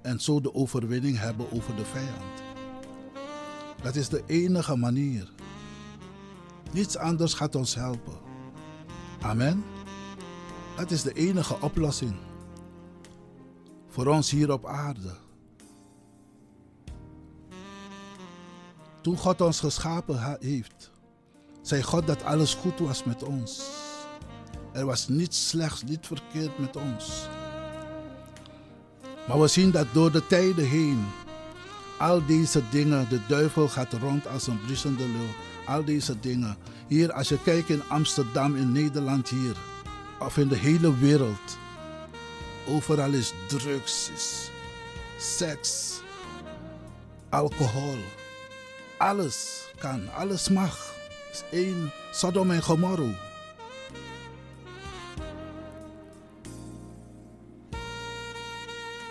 [0.02, 2.37] En zo de overwinning hebben over de vijand.
[3.82, 5.30] Dat is de enige manier.
[6.72, 8.18] Niets anders gaat ons helpen.
[9.20, 9.64] Amen.
[10.76, 12.16] Dat is de enige oplossing
[13.88, 15.10] voor ons hier op aarde.
[19.00, 20.90] Toen God ons geschapen heeft,
[21.62, 23.70] zei God dat alles goed was met ons.
[24.72, 27.28] Er was niets slechts, niet verkeerd met ons.
[29.28, 31.06] Maar we zien dat door de tijden heen
[31.98, 35.34] al deze dingen, de duivel gaat rond als een bruisende leeuw.
[35.64, 36.56] Al deze dingen.
[36.86, 39.56] Hier, als je kijkt in Amsterdam, in Nederland hier,
[40.18, 41.58] of in de hele wereld.
[42.66, 44.50] Overal is drugs, is
[45.18, 46.00] seks,
[47.28, 47.98] alcohol.
[48.98, 50.94] Alles kan, alles mag.
[51.26, 53.12] Het is één Sodom en Gomorra.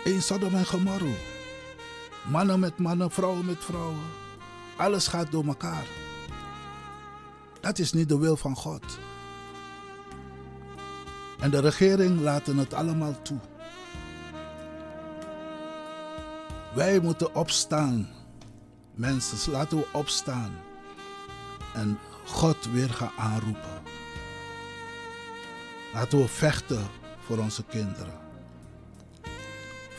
[0.04, 1.37] Eén Sodom en Gomorra.
[2.30, 4.02] Mannen met mannen, vrouwen met vrouwen.
[4.76, 5.86] Alles gaat door elkaar.
[7.60, 8.98] Dat is niet de wil van God.
[11.40, 13.38] En de regering laten het allemaal toe.
[16.74, 18.08] Wij moeten opstaan.
[18.94, 20.52] Mensen, laten we opstaan.
[21.74, 23.82] En God weer gaan aanroepen.
[25.92, 26.86] Laten we vechten
[27.26, 28.27] voor onze kinderen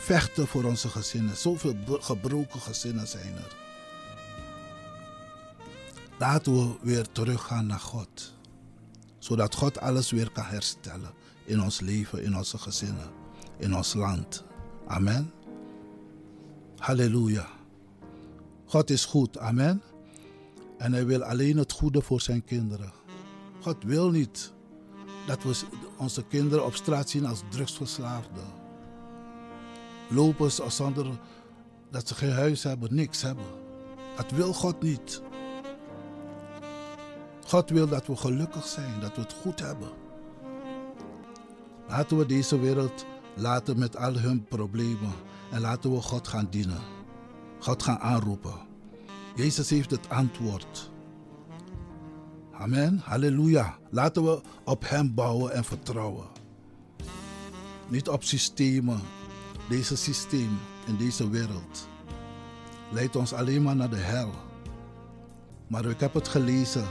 [0.10, 1.38] vechten voor onze gezinnen.
[1.38, 3.56] Zoveel gebroken gezinnen zijn er.
[6.18, 8.34] Laten we weer teruggaan naar God.
[9.20, 11.10] Zodat God alles weer kan herstellen
[11.46, 13.10] in ons leven, in onze gezinnen,
[13.58, 14.44] in ons land.
[14.88, 15.32] Amen.
[16.78, 17.48] Halleluja.
[18.66, 19.38] God is goed.
[19.38, 19.82] Amen.
[20.78, 22.92] En hij wil alleen het goede voor zijn kinderen.
[23.62, 24.54] God wil niet
[25.28, 25.56] dat we
[25.98, 28.59] onze kinderen op straat zien als drugsverslaafden
[30.10, 31.20] lopen zonder
[31.92, 33.46] dat ze geen huis hebben, niks hebben.
[34.16, 35.22] Dat wil God niet.
[37.46, 39.90] God wil dat we gelukkig zijn, dat we het goed hebben.
[41.88, 45.14] Laten we deze wereld laten met al hun problemen
[45.52, 46.82] en laten we God gaan dienen.
[47.60, 48.54] God gaan aanroepen.
[49.36, 50.92] Jezus heeft het antwoord.
[52.54, 53.02] Amen.
[53.04, 53.78] Halleluja.
[53.90, 56.26] Laten we op Hem bouwen en vertrouwen.
[57.88, 59.00] Niet op systemen.
[59.70, 61.88] Deze systeem in deze wereld
[62.92, 64.32] leidt ons alleen maar naar de hel.
[65.68, 66.88] Maar ik heb het gelezen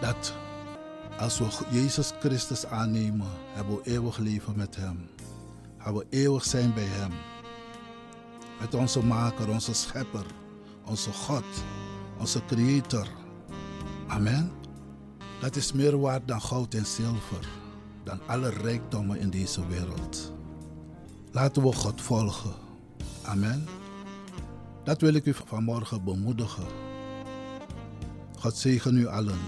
[0.00, 0.34] dat
[1.18, 5.08] als we Jezus Christus aannemen, hebben we eeuwig leven met Hem.
[5.78, 7.12] Gaan we eeuwig zijn bij Hem.
[8.60, 10.26] Met onze Maker, onze Schepper,
[10.84, 11.44] onze God,
[12.18, 13.08] onze Creator.
[14.06, 14.52] Amen.
[15.40, 17.48] Dat is meer waard dan goud en zilver,
[18.04, 20.35] dan alle rijkdommen in deze wereld.
[21.36, 22.54] Laten we God volgen.
[23.22, 23.66] Amen.
[24.84, 26.64] Dat wil ik u vanmorgen bemoedigen.
[28.38, 29.38] God zegen u allen.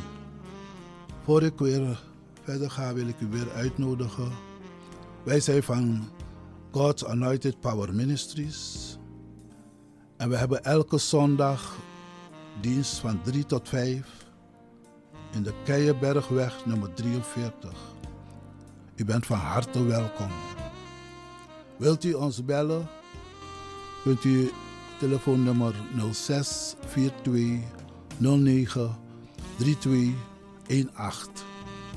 [1.24, 2.02] Voor ik weer
[2.42, 4.30] verder ga, wil ik u weer uitnodigen.
[5.24, 6.08] Wij zijn van
[6.70, 8.96] God's Anointed Power Ministries.
[10.16, 11.76] En we hebben elke zondag
[12.60, 14.26] dienst van 3 tot 5
[15.32, 17.72] in de Keienbergweg nummer 43.
[18.96, 20.30] U bent van harte welkom.
[21.78, 22.86] Wilt u ons bellen?
[24.02, 24.50] Kunt u
[24.98, 25.74] telefoonnummer
[26.12, 27.62] 06 42
[28.18, 28.90] 09
[29.58, 30.14] 32
[30.94, 31.32] 18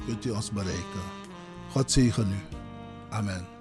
[0.05, 1.05] kunt u ons bereiken.
[1.71, 2.57] God zegen u.
[3.09, 3.60] Amen.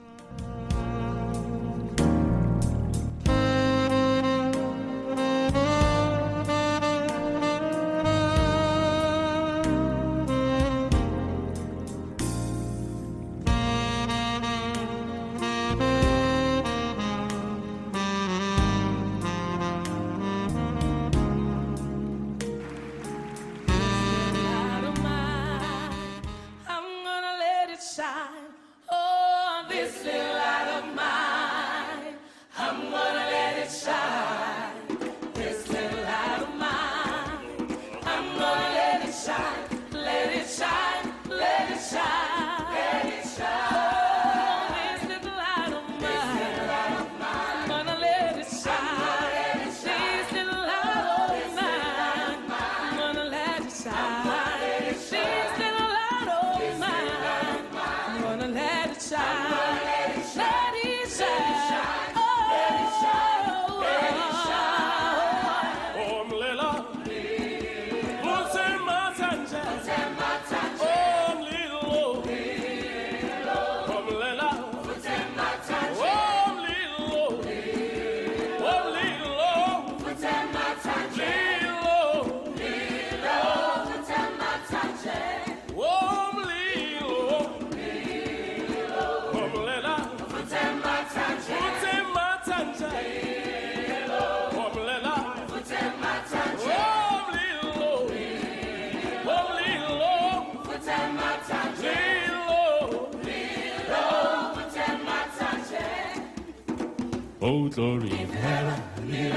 [107.53, 109.33] Oh, glory of heaven, you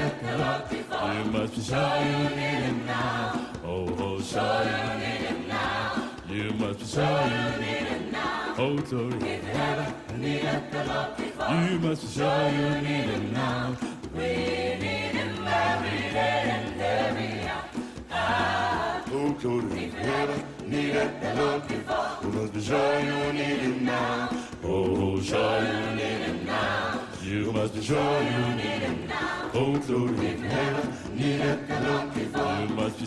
[1.32, 3.50] must be sure you need him now.
[3.64, 6.10] Oh, oh, sure you need him now.
[6.30, 8.54] You must be sure you need him now.
[8.56, 13.76] Oh, glory of heaven, you must be sure you need him now.
[14.14, 17.48] We need him every day and every
[18.12, 19.02] hour.
[19.10, 22.18] Oh, glory of heaven, needed the Lord before.
[22.22, 24.28] You must be sure you need him now.
[24.62, 27.03] Oh, sure you need him now.
[27.34, 29.50] You must be sure you need him now.
[29.54, 32.60] Oh, glory of heaven, needed the Lord before.
[32.60, 33.06] You must be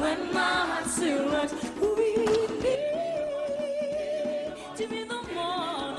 [0.00, 0.14] my
[4.90, 5.98] we the morning.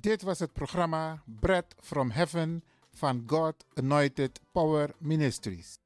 [0.00, 2.62] Dit was het programma Bread from Heaven
[2.92, 5.78] van God Anointed Power Ministries.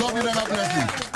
[0.00, 1.10] Lobby na ga blessings.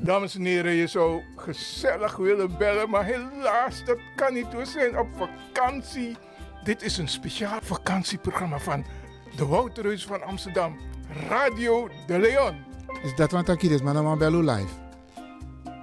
[0.00, 4.52] Dames en heren, je zou gezellig willen bellen, maar helaas, dat kan niet.
[4.52, 6.16] We zijn op vakantie.
[6.64, 8.84] Dit is een speciaal vakantieprogramma van
[9.36, 10.76] de Wouterhuis van Amsterdam,
[11.28, 12.56] Radio de Leon.
[13.02, 14.74] Is dat wat ik hier is, maar dan bel live.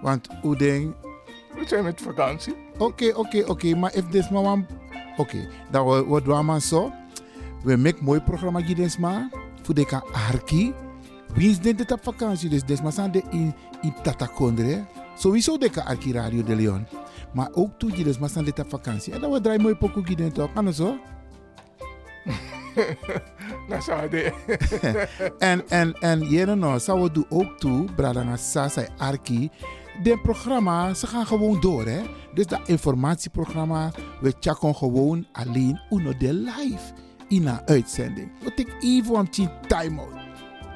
[0.01, 0.95] Want hoe ding...
[1.53, 2.55] We zijn met vakantie.
[2.77, 3.75] Oké, oké, oké.
[3.75, 4.65] Maar if this one...
[5.17, 6.91] Oké, dan we we doen maar zo.
[7.63, 9.29] We maken mooi programma hier maar.
[9.71, 10.73] Voor de kan arki.
[11.33, 12.49] Wie is dit op vakantie?
[12.49, 14.85] Dus des maar zijn de in, in Tatakondre.
[15.15, 16.87] Sowieso de kan arki Radio de Leon.
[17.33, 19.13] Maar ook toe je zijn dit op vakantie.
[19.13, 20.53] En dan we draaien mooi pokoe hier toch.
[20.53, 20.97] Kan het zo?
[23.69, 24.33] Nou, zou de.
[25.39, 29.49] en, en, en jere nou, zou we doen ook toe, Bradanga Sasa Arki.
[30.03, 32.01] De programma, ze gaan gewoon door, hè.
[32.33, 33.91] Dus dat informatieprogramma,
[34.21, 36.93] we checken gewoon alleen uno de live
[37.31, 38.31] in een uitzending.
[38.43, 40.13] We take even een tien time-out.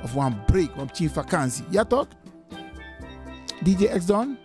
[0.03, 1.63] Of een break, een vakantie.
[1.69, 2.07] Ja toch?
[3.63, 4.37] DJ X Don?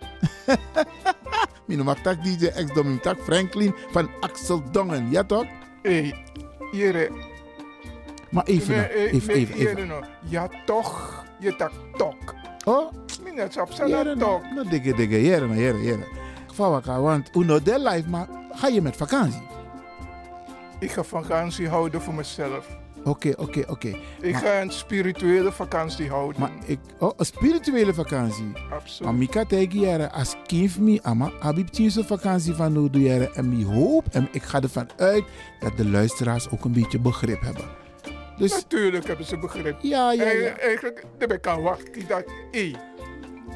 [1.67, 5.11] Mijn mag tak DJ X Don, mijn tak Franklin van Axel Dongen.
[5.11, 5.47] Ja toch?
[5.83, 6.13] Hé,
[6.73, 7.11] jere.
[8.31, 9.87] Maar even, even, even, even.
[9.87, 10.05] nou.
[10.29, 11.25] Ja, toch.
[11.41, 12.35] Je tak tok.
[12.65, 12.93] Oh?
[13.25, 14.43] Minus op Jere, zijn tok.
[14.55, 16.07] nou, dikke, dikke, jere, jere, jere.
[16.55, 19.43] Vawaka, want uno de life, maar ga je met vakantie?
[20.81, 22.67] Ik ga vakantie houden voor mezelf.
[23.05, 23.97] Oké, oké, oké.
[24.21, 26.41] Ik Maar- ga een spirituele vakantie houden.
[26.41, 28.53] Maar ik, oh, een spirituele vakantie.
[28.71, 29.33] Absoluut.
[29.35, 33.31] Maar tegen jere, als kind me, ama, abib tjinse vakantie van nu doe jere.
[33.33, 35.25] En ik hoop, en ik ga ervan uit,
[35.61, 37.65] dat de luisteraars ook een beetje begrip hebben.
[38.37, 39.77] Dus, Natuurlijk hebben ze begrip.
[39.81, 40.31] Ja, ja, ja.
[40.31, 42.73] En, eigenlijk heb ik aan wachten dat hé,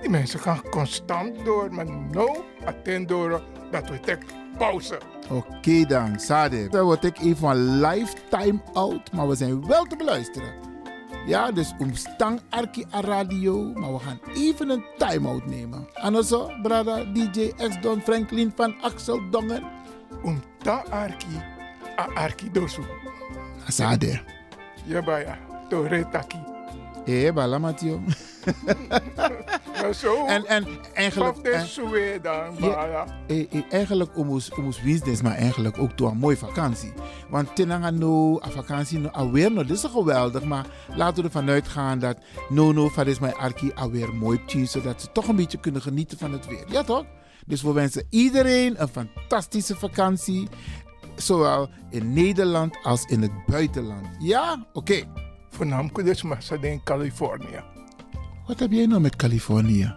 [0.00, 4.22] die mensen gaan constant door, maar no attend door dat we tek
[4.58, 4.98] pauze.
[5.30, 6.68] Oké dan, Sade.
[6.68, 10.52] Dan word ik even een lifetime out, maar we zijn wel te beluisteren.
[11.26, 15.88] Ja, dus omstang Arki a radio, maar we gaan even een time-out nemen.
[15.94, 19.62] En also, brada DJ X Don Franklin van Axel Dongen.
[20.22, 21.42] Om ta Arki,
[21.98, 22.82] a Arki dosu.
[23.68, 24.20] Sade.
[24.84, 26.38] Ja, baya, to retaki.
[27.04, 28.00] Eh, bala Matio.
[28.44, 28.52] Zo.
[30.26, 31.36] En, en eigenlijk...
[31.60, 31.66] En-
[32.58, 36.92] Ja, eh, eh, eigenlijk omus omus business, maar eigenlijk ook toe een mooie vakantie.
[37.28, 40.66] Want tenanga no, a vakantie no, alweer no, dit is geweldig, maar
[40.96, 42.16] laten we ervan uitgaan dat
[42.48, 45.82] no no van is mijn arki alweer mooi tien, zodat ze toch een beetje kunnen
[45.82, 46.64] genieten van het weer.
[46.68, 47.04] Ja toch?
[47.46, 50.48] Dus we wensen iedereen een fantastische vakantie,
[51.16, 54.06] zowel in Nederland als in het buitenland.
[54.18, 54.66] Ja?
[54.72, 55.02] Oké.
[55.50, 57.73] Voornamelijk dus maar in Californië.
[58.46, 59.92] Wat heb jij nou met Californië?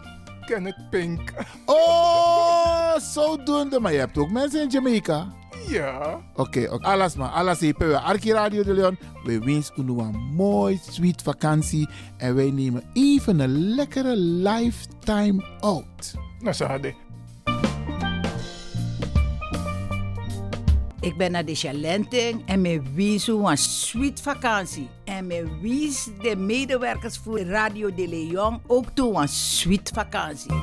[0.46, 1.34] Ken het pink.
[1.66, 3.80] Oh, zodoende.
[3.80, 5.28] Maar je hebt ook mensen in Jamaica.
[5.68, 6.20] Ja.
[6.36, 6.86] Oké, oké.
[6.86, 7.30] alles maar.
[7.30, 7.88] Alles even.
[7.88, 8.98] We Arki Radio de Leon.
[9.24, 11.90] We wensen u een mooi, sweet vakantie.
[12.18, 16.14] En wij nemen even een lekkere lifetime out.
[16.40, 16.96] Nou, ze hadden.
[21.00, 24.90] Ik ben naar de Chalenting en me wies een sweet vakantie.
[25.04, 30.54] En me wies de medewerkers voor Radio de Leon ook toe een sweet vakantie.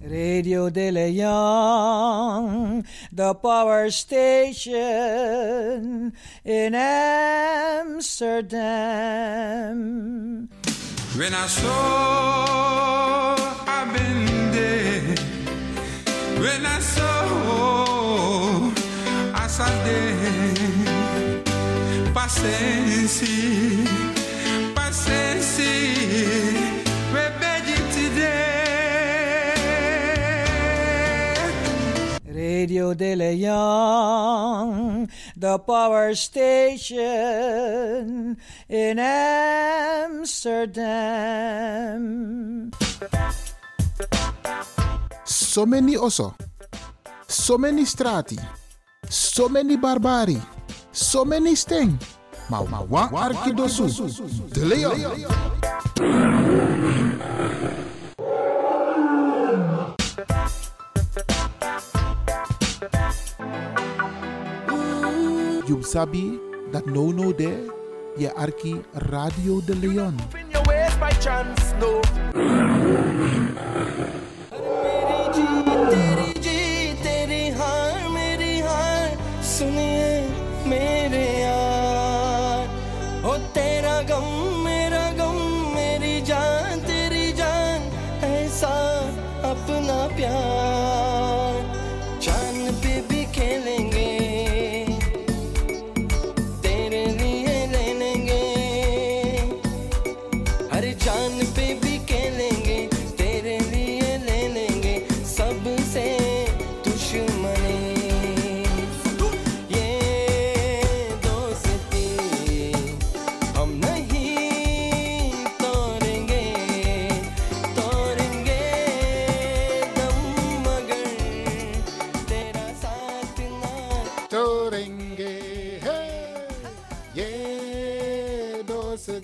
[0.00, 2.84] Radio De Leon,
[3.14, 4.72] the power station
[6.42, 6.74] in
[7.84, 8.58] Amsterdam.
[11.16, 13.43] When I saw
[19.84, 21.42] There,
[22.12, 23.28] paciência,
[24.74, 25.74] paciência.
[32.34, 35.06] Radio De Leon,
[35.36, 36.96] the power station
[38.68, 38.98] in
[40.08, 40.40] Amsterdam.
[45.24, 46.34] So many oso.
[47.28, 48.38] So many strati.
[49.08, 50.40] So many barbari.
[50.92, 51.98] So many sting.
[52.48, 53.86] Maar maar wan Arki dosu.
[54.52, 54.98] De Leon.
[65.66, 66.38] You sabi
[66.72, 67.58] that no no there,
[68.16, 70.14] je arki Radio de Leon.
[79.54, 79.93] 告诉你。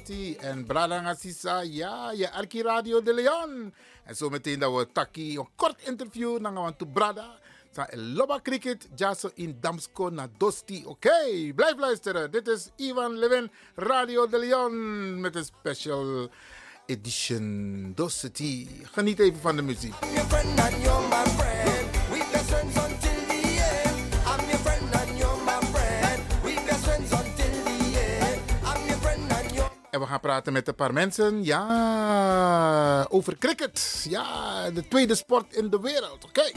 [0.01, 0.37] Doseti.
[0.37, 3.75] En Bradanga Sisa, ja, je Arki Radio de Leon.
[4.05, 7.39] En zo meteen dat we taki een kort interview naar gaan to Brada.
[7.75, 10.83] Sa Loba Cricket, Jaso in Damsko na Dosti.
[10.87, 12.31] Oké, blijf luisteren.
[12.31, 15.21] Dit is Ivan Levin, Radio de Leon.
[15.21, 16.29] Met een special
[16.87, 18.69] edition Doseti.
[18.93, 19.95] Geniet even van de muziek.
[29.91, 31.45] En we gaan praten met een paar mensen.
[31.45, 34.07] Ja, over cricket.
[34.09, 36.24] Ja, de tweede sport in de wereld.
[36.24, 36.51] Oké.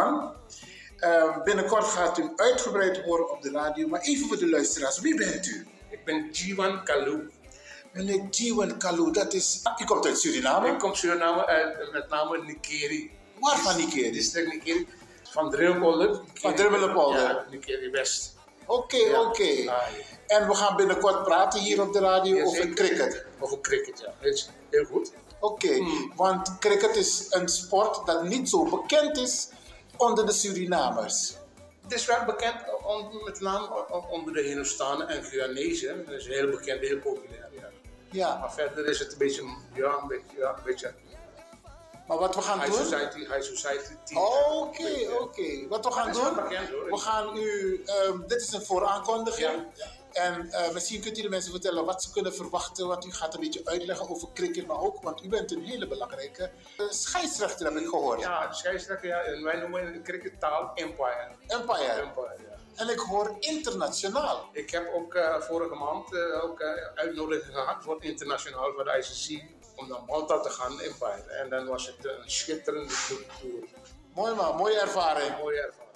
[0.00, 0.32] Man.
[0.96, 5.00] Ehm, binnenkort gaat u uitgebreid horen op de radio, maar even voor de luisteraars.
[5.00, 5.66] Wie bent u?
[5.90, 7.30] Ik ben Jiwan Kalou.
[7.92, 9.62] Meneer Jiwan Kalou, dat is...
[9.82, 10.68] U komt uit Suriname?
[10.68, 13.10] Ik kom Suriname uit, met name Nikeri.
[13.40, 14.10] Waarvan Nikeri?
[14.10, 14.86] District Nikeri.
[15.22, 16.20] Van Dribbelen.
[16.34, 17.20] Van Dribbelen-Polder.
[17.20, 18.34] Ja, Nikeri West.
[18.66, 19.20] Oké, Ja.
[19.20, 19.42] oké.
[19.42, 19.82] Ah, ja.
[20.26, 23.24] En we gaan binnenkort praten hier op de radio over cricket.
[23.38, 24.32] Over cricket, ja.
[24.70, 25.12] Heel goed.
[25.40, 25.78] Oké,
[26.16, 29.48] want cricket is een sport dat niet zo bekend is
[30.00, 31.34] onder de Surinamers.
[31.82, 36.04] Het is wel bekend on- met name onder de Hindustanen en Guyanezen.
[36.06, 37.48] Dat is heel bekend, heel populair.
[37.52, 37.68] Ja.
[38.10, 38.38] Ja.
[38.38, 39.42] Maar verder is het een beetje,
[39.74, 40.94] ja, een beetje, ja, een beetje
[42.06, 42.84] Maar wat we gaan high doen...
[42.84, 44.20] society, high society team.
[44.22, 45.68] Oké, oké.
[45.68, 49.64] Wat we gaan doen, bekend, we gaan u, ehm, dit is een vooraankondiging.
[49.74, 53.12] Ja, En eh, misschien kunt u de mensen vertellen wat ze kunnen verwachten, want u
[53.12, 56.86] gaat een beetje uitleggen over cricket, maar ook, want u bent een hele belangrijke eh,
[56.88, 58.20] scheidsrechter, heb ik gehoord.
[58.20, 61.28] Ja, scheidsrechter, ja, wij noemen in de crickettaal Empire.
[61.46, 61.82] Empire.
[61.82, 62.58] Empire, ja.
[62.76, 64.48] En ik hoor internationaal.
[64.52, 66.62] Ik heb ook eh, vorige maand ook
[66.94, 69.44] uitnodiging gehad voor internationaal voor de ICC
[69.76, 71.22] om naar Malta te gaan, Empire.
[71.28, 73.64] En dan was het een schitterende tour.
[74.14, 75.38] Mooi man, mooie ervaring.
[75.38, 75.89] Mooie ervaring.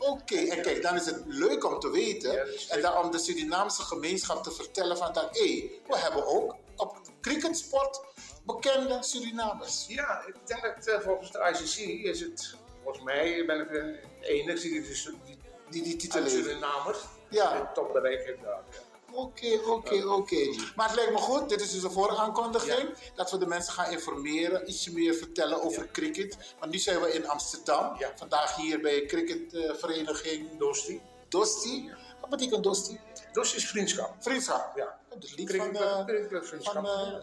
[0.00, 3.82] Oké, en kijk, dan is het leuk om te weten en dan om de Surinaamse
[3.82, 8.00] gemeenschap te vertellen van dat, hé, we hebben ook op cricketsport
[8.46, 9.84] bekende Surinamers.
[9.88, 13.98] Ja, ik denk dat eh, volgens de ICC is het, volgens mij ben ik de
[14.20, 15.38] enige die die,
[15.70, 16.28] die, die, titel.
[16.28, 16.98] Surinamers
[17.28, 17.60] Ja.
[17.60, 18.62] de top bereikt heeft daar.
[18.70, 18.89] ja.
[19.12, 20.54] Oké, oké, oké.
[20.76, 23.90] Maar het lijkt me goed, dit is dus een vooraankondiging, dat we de mensen gaan
[23.92, 26.54] informeren, ietsje meer vertellen over cricket.
[26.60, 31.00] Want nu zijn we in Amsterdam, vandaag hier bij cricketvereniging Dosti.
[31.28, 31.90] Dosti.
[32.20, 33.00] Wat betekent Dosti?
[33.32, 34.14] Dosti is vriendschap.
[34.18, 34.76] Vriendschap?
[34.76, 34.98] Ja.
[35.20, 36.74] Is lied Cricket- van, eh, cricketvriendschap.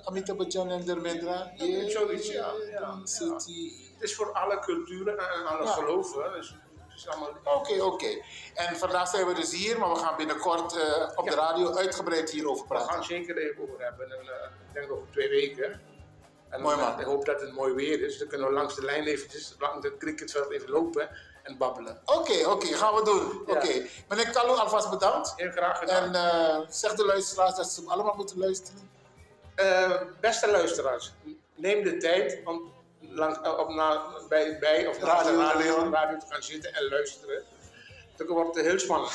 [0.03, 1.51] van eh, Bachchan en Dharmendra.
[1.55, 2.51] Yeah, Zoiets, ja.
[2.71, 2.99] ja, ja.
[3.03, 5.71] Het is voor alle culturen en alle Ja.
[5.71, 6.31] geloven.
[6.33, 6.55] Dus
[7.05, 7.29] allemaal...
[7.43, 8.21] Oké, oké.
[8.53, 12.29] En vandaag zijn we dus hier, maar we gaan binnenkort eh, op de radio uitgebreid
[12.29, 12.93] hierover We praten.
[12.93, 14.11] gaan zeker even over hebben.
[14.11, 15.81] En, eh, ik denk over twee weken.
[16.49, 16.99] En Mooi, eh, man.
[16.99, 18.17] ik hoop dat het mooi weer is.
[18.17, 21.09] Dan kunnen we langs de lijn eventjes, langs het cricketveld even lopen
[21.43, 22.01] en babbelen.
[22.05, 23.43] Oké, oké, gaan we doen.
[23.47, 23.53] Ja.
[23.53, 23.85] Oké.
[24.07, 25.33] Meneer Kalu, alvast bedankt.
[25.35, 26.15] Heel graag gedaan.
[26.15, 28.89] En zeg de luisteraars dat ze allemaal moeten luisteren.
[30.19, 31.13] Beste luisteraars,
[31.55, 32.41] neem de tijd
[33.17, 36.89] lang, eh, op na, bij, bij of naast de Radio radio, te gaan zitten en
[36.89, 37.43] luisteren.
[38.15, 39.13] Dat wordt heel spannend.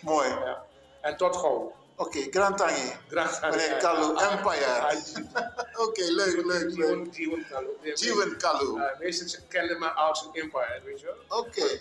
[0.00, 0.28] Mooi.
[0.28, 0.64] Ja.
[1.00, 1.74] En tot gauw.
[1.96, 2.92] Oké, Grand Tangi.
[3.08, 3.76] Grand Tangi.
[3.78, 5.02] Kalu, Empire.
[5.86, 7.14] Oké, leuk, leuk, leuk.
[7.14, 7.94] Jeevan Kalu.
[7.94, 8.80] Jeevan Kalu.
[8.98, 11.38] Meesten kennen me als een Empire, weet je wel.
[11.38, 11.80] Oké.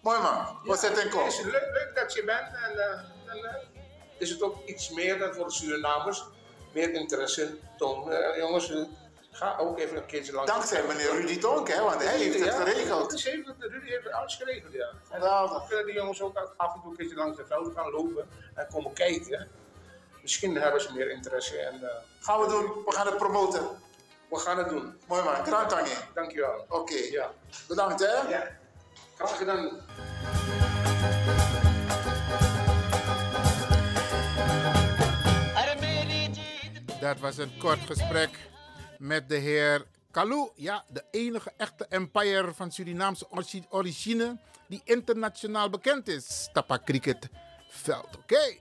[0.00, 0.58] Mooi man.
[0.64, 1.24] Wat zit in kom?
[1.24, 3.54] Het is leuk, leuk dat je bent en eh, eh,
[4.18, 6.24] is het ook iets meer dan voor de Surinamers.
[6.72, 8.38] Meer interesse tonen.
[8.38, 8.72] Jongens,
[9.32, 10.50] ga ook even een keertje langs.
[10.50, 13.10] Dankzij meneer Rudy Tonk, hè, want hij heeft het Ja, geregeld.
[13.12, 14.90] Rudy heeft, het- Rudy heeft alles geregeld, ja.
[15.10, 15.50] Geweldig.
[15.58, 18.28] dan kunnen die jongens ook af en toe een keertje langs de veld gaan lopen
[18.54, 19.48] en komen kijken.
[20.22, 21.58] Misschien hebben ze meer interesse.
[21.58, 22.84] En, eh, Gaan we doen.
[22.84, 23.68] We gaan het promoten.
[24.30, 24.98] we gaan het doen.
[25.06, 25.34] Mooi man.
[25.46, 25.92] Grand Tangi.
[26.14, 26.64] Dankjewel.
[26.68, 26.94] Oké.
[27.10, 27.30] Ja.
[27.68, 28.28] Bedankt hè.
[28.28, 28.48] Ja.
[29.16, 29.80] Graag gedaan.
[37.00, 38.30] Dat was een kort gesprek
[39.02, 43.26] met de heer Kalu, ja, de enige echte empire van Surinaamse
[43.68, 44.38] origine
[44.68, 46.48] die internationaal bekend is.
[46.52, 48.58] Tapa cricketveld, oké.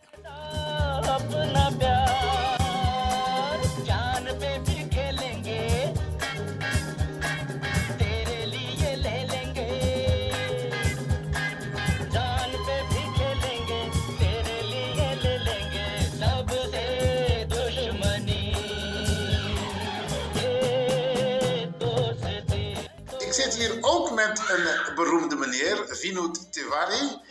[23.42, 27.22] Zit hier ook met een beroemde meneer, Vinod Tiwari.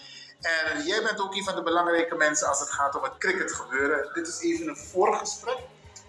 [0.40, 3.52] En jij bent ook een van de belangrijke mensen als het gaat om het cricket
[3.52, 4.10] gebeuren.
[4.14, 5.58] Dit is even een voorgesprek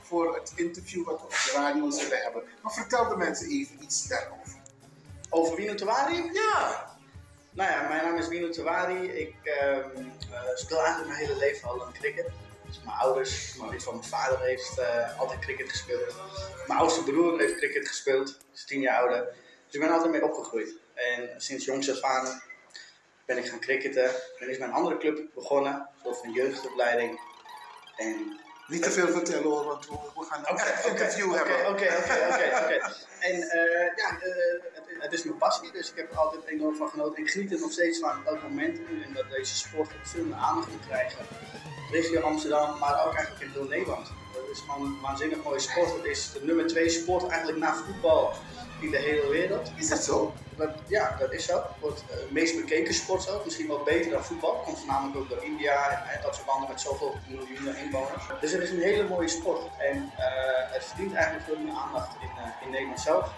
[0.02, 2.44] voor het interview wat we op de radio zullen hebben.
[2.62, 4.60] Maar vertel de mensen even iets daarover.
[5.30, 6.30] Over Wino Tewari?
[6.34, 6.90] Ja.
[7.52, 9.08] Nou ja, mijn naam is Wino Tewari.
[9.08, 9.78] Ik eh,
[10.56, 12.30] speel eigenlijk mijn hele leven al aan cricket.
[12.66, 16.16] Dus mijn ouders, maar van mijn vader heeft eh, altijd cricket gespeeld.
[16.68, 19.34] Mijn oudste broer heeft cricket gespeeld, is tien jaar ouder.
[19.72, 20.78] Dus ik ben altijd mee opgegroeid.
[20.94, 22.42] En sinds jongs af aan
[23.26, 24.12] ben ik gaan cricketen.
[24.40, 27.20] En is mijn andere club begonnen, een soort van jeugdopleiding.
[27.98, 31.70] En Niet te veel vertellen hoor, want we, gaan een echt interview Oké, hebben.
[31.70, 32.94] Oké, oké, oké.
[33.20, 36.76] En eh, ja, eh, het, het is mijn passie, dus ik heb er altijd enorm
[36.76, 37.24] van genoten.
[37.24, 40.72] Ik geniet er nog steeds van elk moment in dat deze sport veel meer aandacht
[40.72, 41.26] moet krijgen.
[41.92, 44.21] Regio Amsterdam, maar ook eigenlijk in heel Nederland.
[44.48, 45.96] Dat is gewoon een waanzinnig mooie sport.
[45.96, 48.34] Het is de nummer twee sport eigenlijk na voetbal
[48.82, 49.72] in de hele wereld.
[49.78, 50.34] Is dat zo?
[50.56, 51.56] Dat, ja, dat is zo.
[51.56, 53.42] Het wordt eh, het meest bekeken sport zo.
[53.46, 54.62] Misschien wel beter dan voetbal.
[54.66, 58.24] Komt voornamelijk ook door India en eh, dat soort landen met zoveel miljoenen inwoners.
[58.42, 59.62] Dus het is een hele mooie sport.
[59.78, 63.30] En eh, het verdient eigenlijk veel meer aandacht in, eh, in Nederland zelf.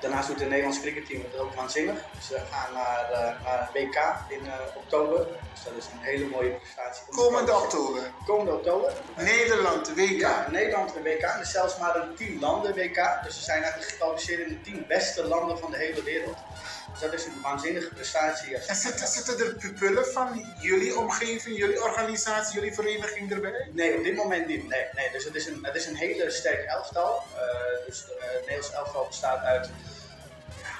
[0.00, 1.98] Daarnaast doet het Nederlands cricketteam het ook waanzinnig.
[2.28, 5.26] Ze gaan naar, eh, naar WK in eh, oktober.
[5.52, 7.02] Dus dat is een hele mooie prestatie.
[7.10, 8.02] Komende oktober.
[8.26, 8.92] Komende oktober.
[9.16, 10.20] Nederland, WK.
[10.20, 11.22] Ja, Nederland een WK.
[11.22, 13.20] Er is zelfs maar een 10 landen WK.
[13.24, 16.36] Dus ze zijn eigenlijk gekwalificeerd in de 10 beste landen van de hele wereld.
[16.90, 18.56] Dus dat is een waanzinnige prestatie.
[18.56, 23.70] En zitten, zitten er pupillen van jullie omgeving, jullie organisatie, jullie vereniging erbij?
[23.72, 24.68] Nee, op dit moment niet.
[24.68, 25.10] Nee, nee.
[25.12, 27.22] Dus het is een, het is een hele sterk elftal.
[27.34, 29.70] Eh, dus eh, het Nederlands elftal bestaat uit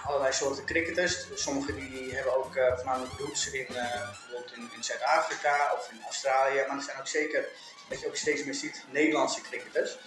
[0.07, 1.27] allerlei soorten cricketers.
[1.35, 6.03] Sommigen die hebben ook eh, voornamelijk roots in, eh, bijvoorbeeld in, in Zuid-Afrika of in
[6.05, 6.65] Australië.
[6.69, 7.45] Maar er zijn ook zeker,
[7.89, 9.99] wat je ook steeds meer ziet, Nederlandse cricketers.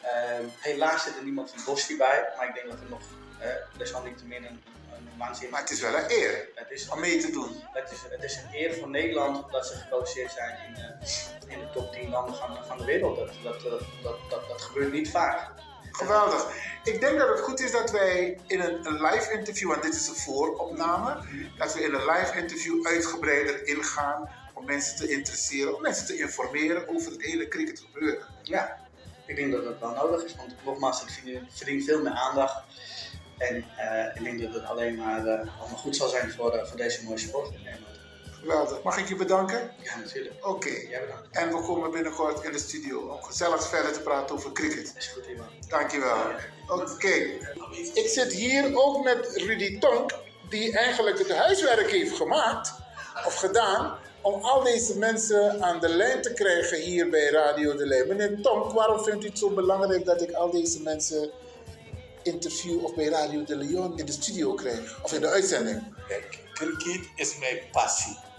[0.00, 3.02] Eh, helaas zit er niemand van Bosty bij, maar ik denk dat er nog
[3.38, 5.50] eh desalniettemin een, een waanzinnig...
[5.50, 7.62] Maar het is wel een eer het is, om mee te doen.
[7.72, 11.58] Het is, het is een eer voor Nederland dat ze gekwalificeerd zijn in, eh, in
[11.58, 13.16] de top 10 landen van, van de wereld.
[13.16, 15.50] Dat, dat, dat, dat gebeurt niet vaak.
[15.96, 16.46] Geweldig.
[16.84, 20.08] Ik denk dat het goed is dat wij in een, live interview, want dit is
[20.08, 21.18] een vooropname,
[21.58, 26.18] dat we in een live interview uitgebreider ingaan om mensen te interesseren, om mensen te
[26.18, 28.26] informeren over het hele cricket gebeuren.
[28.42, 28.78] Ja,
[29.26, 32.62] ik denk dat dat wel nodig is, want nogmaals, het verdient, veel meer aandacht.
[33.38, 36.66] En eh, ik denk dat het alleen maar eh, allemaal goed zal zijn voor, eh,
[36.66, 37.52] voor deze mooie sport.
[38.44, 38.82] Geweldig.
[38.82, 39.70] Mag ik je bedanken?
[39.82, 40.46] Ja, natuurlijk.
[40.46, 40.68] Oké.
[40.68, 41.28] Jij bedankt.
[41.30, 44.94] En we komen binnenkort in de studio om gezellig verder te praten over cricket.
[44.96, 45.46] Is goed, Ivan.
[45.68, 46.16] Dankjewel.
[46.68, 47.14] Oké.
[47.94, 50.14] Ik zit hier ook met Rudy Tonk,
[50.48, 52.72] die eigenlijk het huiswerk heeft gemaakt
[53.26, 57.86] of gedaan om al deze mensen aan de lijn te krijgen hier bij Radio de
[57.86, 58.08] Lijn.
[58.08, 61.30] Meneer Tonk, waarom vindt u het zo belangrijk dat ik al deze mensen
[62.22, 65.00] interview of bij Radio de Leon in de studio krijg?
[65.02, 65.94] Of in de uitzending?
[66.08, 68.32] Kijk, cricket is mijn passie.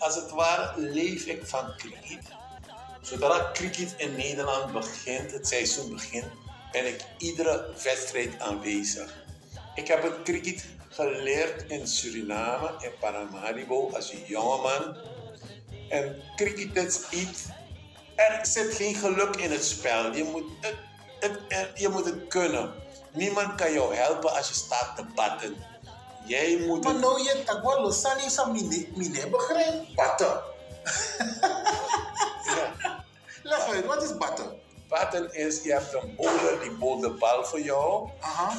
[0.00, 2.24] Als het ware leef ik van cricket.
[3.00, 6.26] Zodra cricket in Nederland begint, het seizoen begint,
[6.72, 9.24] ben ik iedere wedstrijd aanwezig.
[9.74, 14.96] Ik heb het cricket geleerd in Suriname, in Paramaribo, als een jongeman.
[15.88, 17.42] En cricket is iets,
[18.14, 20.14] er zit geen geluk in het spel.
[20.14, 21.38] Je moet het,
[21.74, 22.72] je moet het kunnen.
[23.12, 25.56] Niemand kan jou helpen als je staat te batten.
[26.24, 29.94] Jij moet Maar nou je tak wel losani sa mine mine begrijp.
[29.94, 30.42] Batten.
[33.42, 34.58] Leg uit, wat is batten?
[34.88, 38.08] Batten is, je hebt een bowler die bowlt de bal voor jou.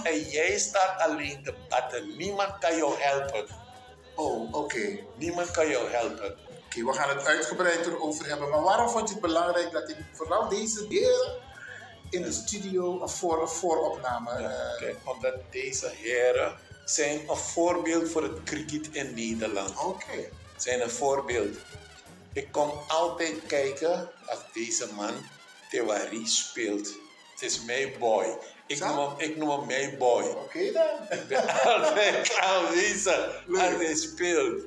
[0.03, 2.17] En jij staat alleen te batten.
[2.17, 3.45] Niemand kan jou helpen.
[4.15, 4.99] Oh, oké.
[5.15, 6.37] Niemand kan jou helpen.
[6.65, 8.49] Oké, we gaan het uitgebreid erover hebben.
[8.49, 11.35] Maar waarom vond je het belangrijk dat ik vooral deze heren
[12.09, 14.31] in de studio een voor, vooropname...
[14.31, 16.57] eh, Kijk, omdat deze heren
[16.93, 19.83] zijn een voorbeeld voor het cricket in Nederland.
[19.83, 20.29] Oké.
[20.57, 21.57] Zijn een voorbeeld.
[22.33, 25.13] Ik kom altijd kijken als deze man
[25.69, 26.87] Tewari speelt.
[27.31, 28.37] Het is mijn boy.
[28.67, 30.23] Ik noem hem, ik noem hem mijn boy.
[30.23, 31.19] Oké dan.
[31.19, 34.63] Ik ben altijd aanwezig als hij speelt.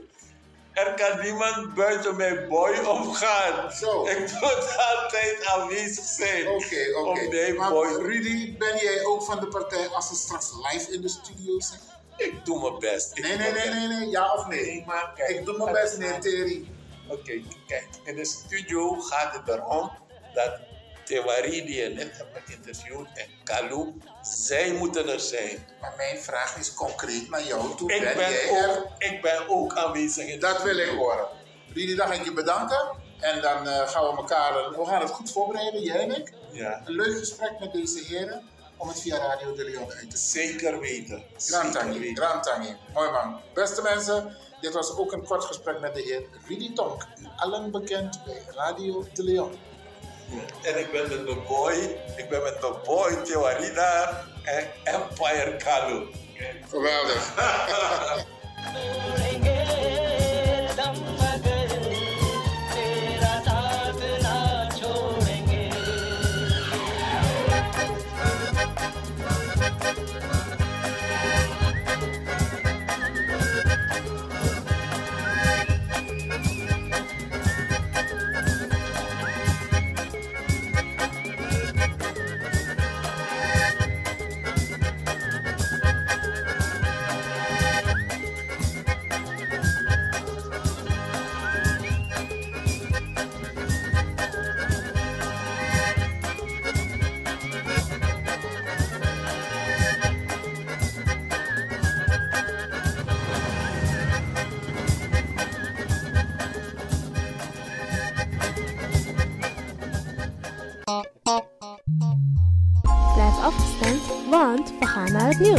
[0.72, 3.70] Er kan niemand buiten mijn boy omgaan.
[4.06, 6.48] Ik moet altijd aanwezig zijn.
[6.48, 7.52] Oké, oké.
[7.52, 7.86] Maar boy.
[7.86, 11.80] Rudy, ben jij ook van de partij als ze straks live in de studio zijn?
[12.16, 13.18] Ik doe mijn best.
[13.18, 14.64] Ik nee, nee, nee, nee, nee, ja of nee?
[14.64, 16.68] Nee, maar kijk, ik doe mijn best, meneer Terry.
[17.08, 17.88] Oké, kijk.
[18.04, 19.90] In de studio gaat het erom
[20.34, 20.58] dat
[21.04, 23.92] Tewari, die je net hebt geïnterviewd, en Kalu,
[24.22, 25.66] zij moeten er zijn.
[25.80, 27.92] Maar mijn vraag is concreet naar jou toe.
[27.92, 28.84] Ik ben, ook- er?
[28.98, 31.26] Ik ben ook aanwezig in de Dat wil ik horen.
[31.74, 33.02] Rudy, dan ga ik je bedanken.
[33.20, 34.70] En dan eh, gaan we elkaar...
[34.70, 36.32] We gaan het goed voorbereiden, jij en ik.
[36.52, 36.82] Ja.
[36.84, 38.48] Een leuk gesprek met deze heren.
[38.84, 41.24] Om het via Radio de Leon uit te Zeker weten.
[41.36, 42.76] Grand Tangi, Grand Tangi.
[42.94, 43.40] Mooi man.
[43.54, 47.06] Beste mensen, dit was ook een kort gesprek met de heer Rudy Tonk.
[47.20, 49.58] U allen bekend bij Radio de Leon.
[50.62, 51.72] En ik ben met mijn boy,
[52.16, 56.06] ik ben met mijn boy Tewarida en Empire Kalu.
[56.68, 57.34] Geweldig.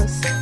[0.07, 0.34] gaan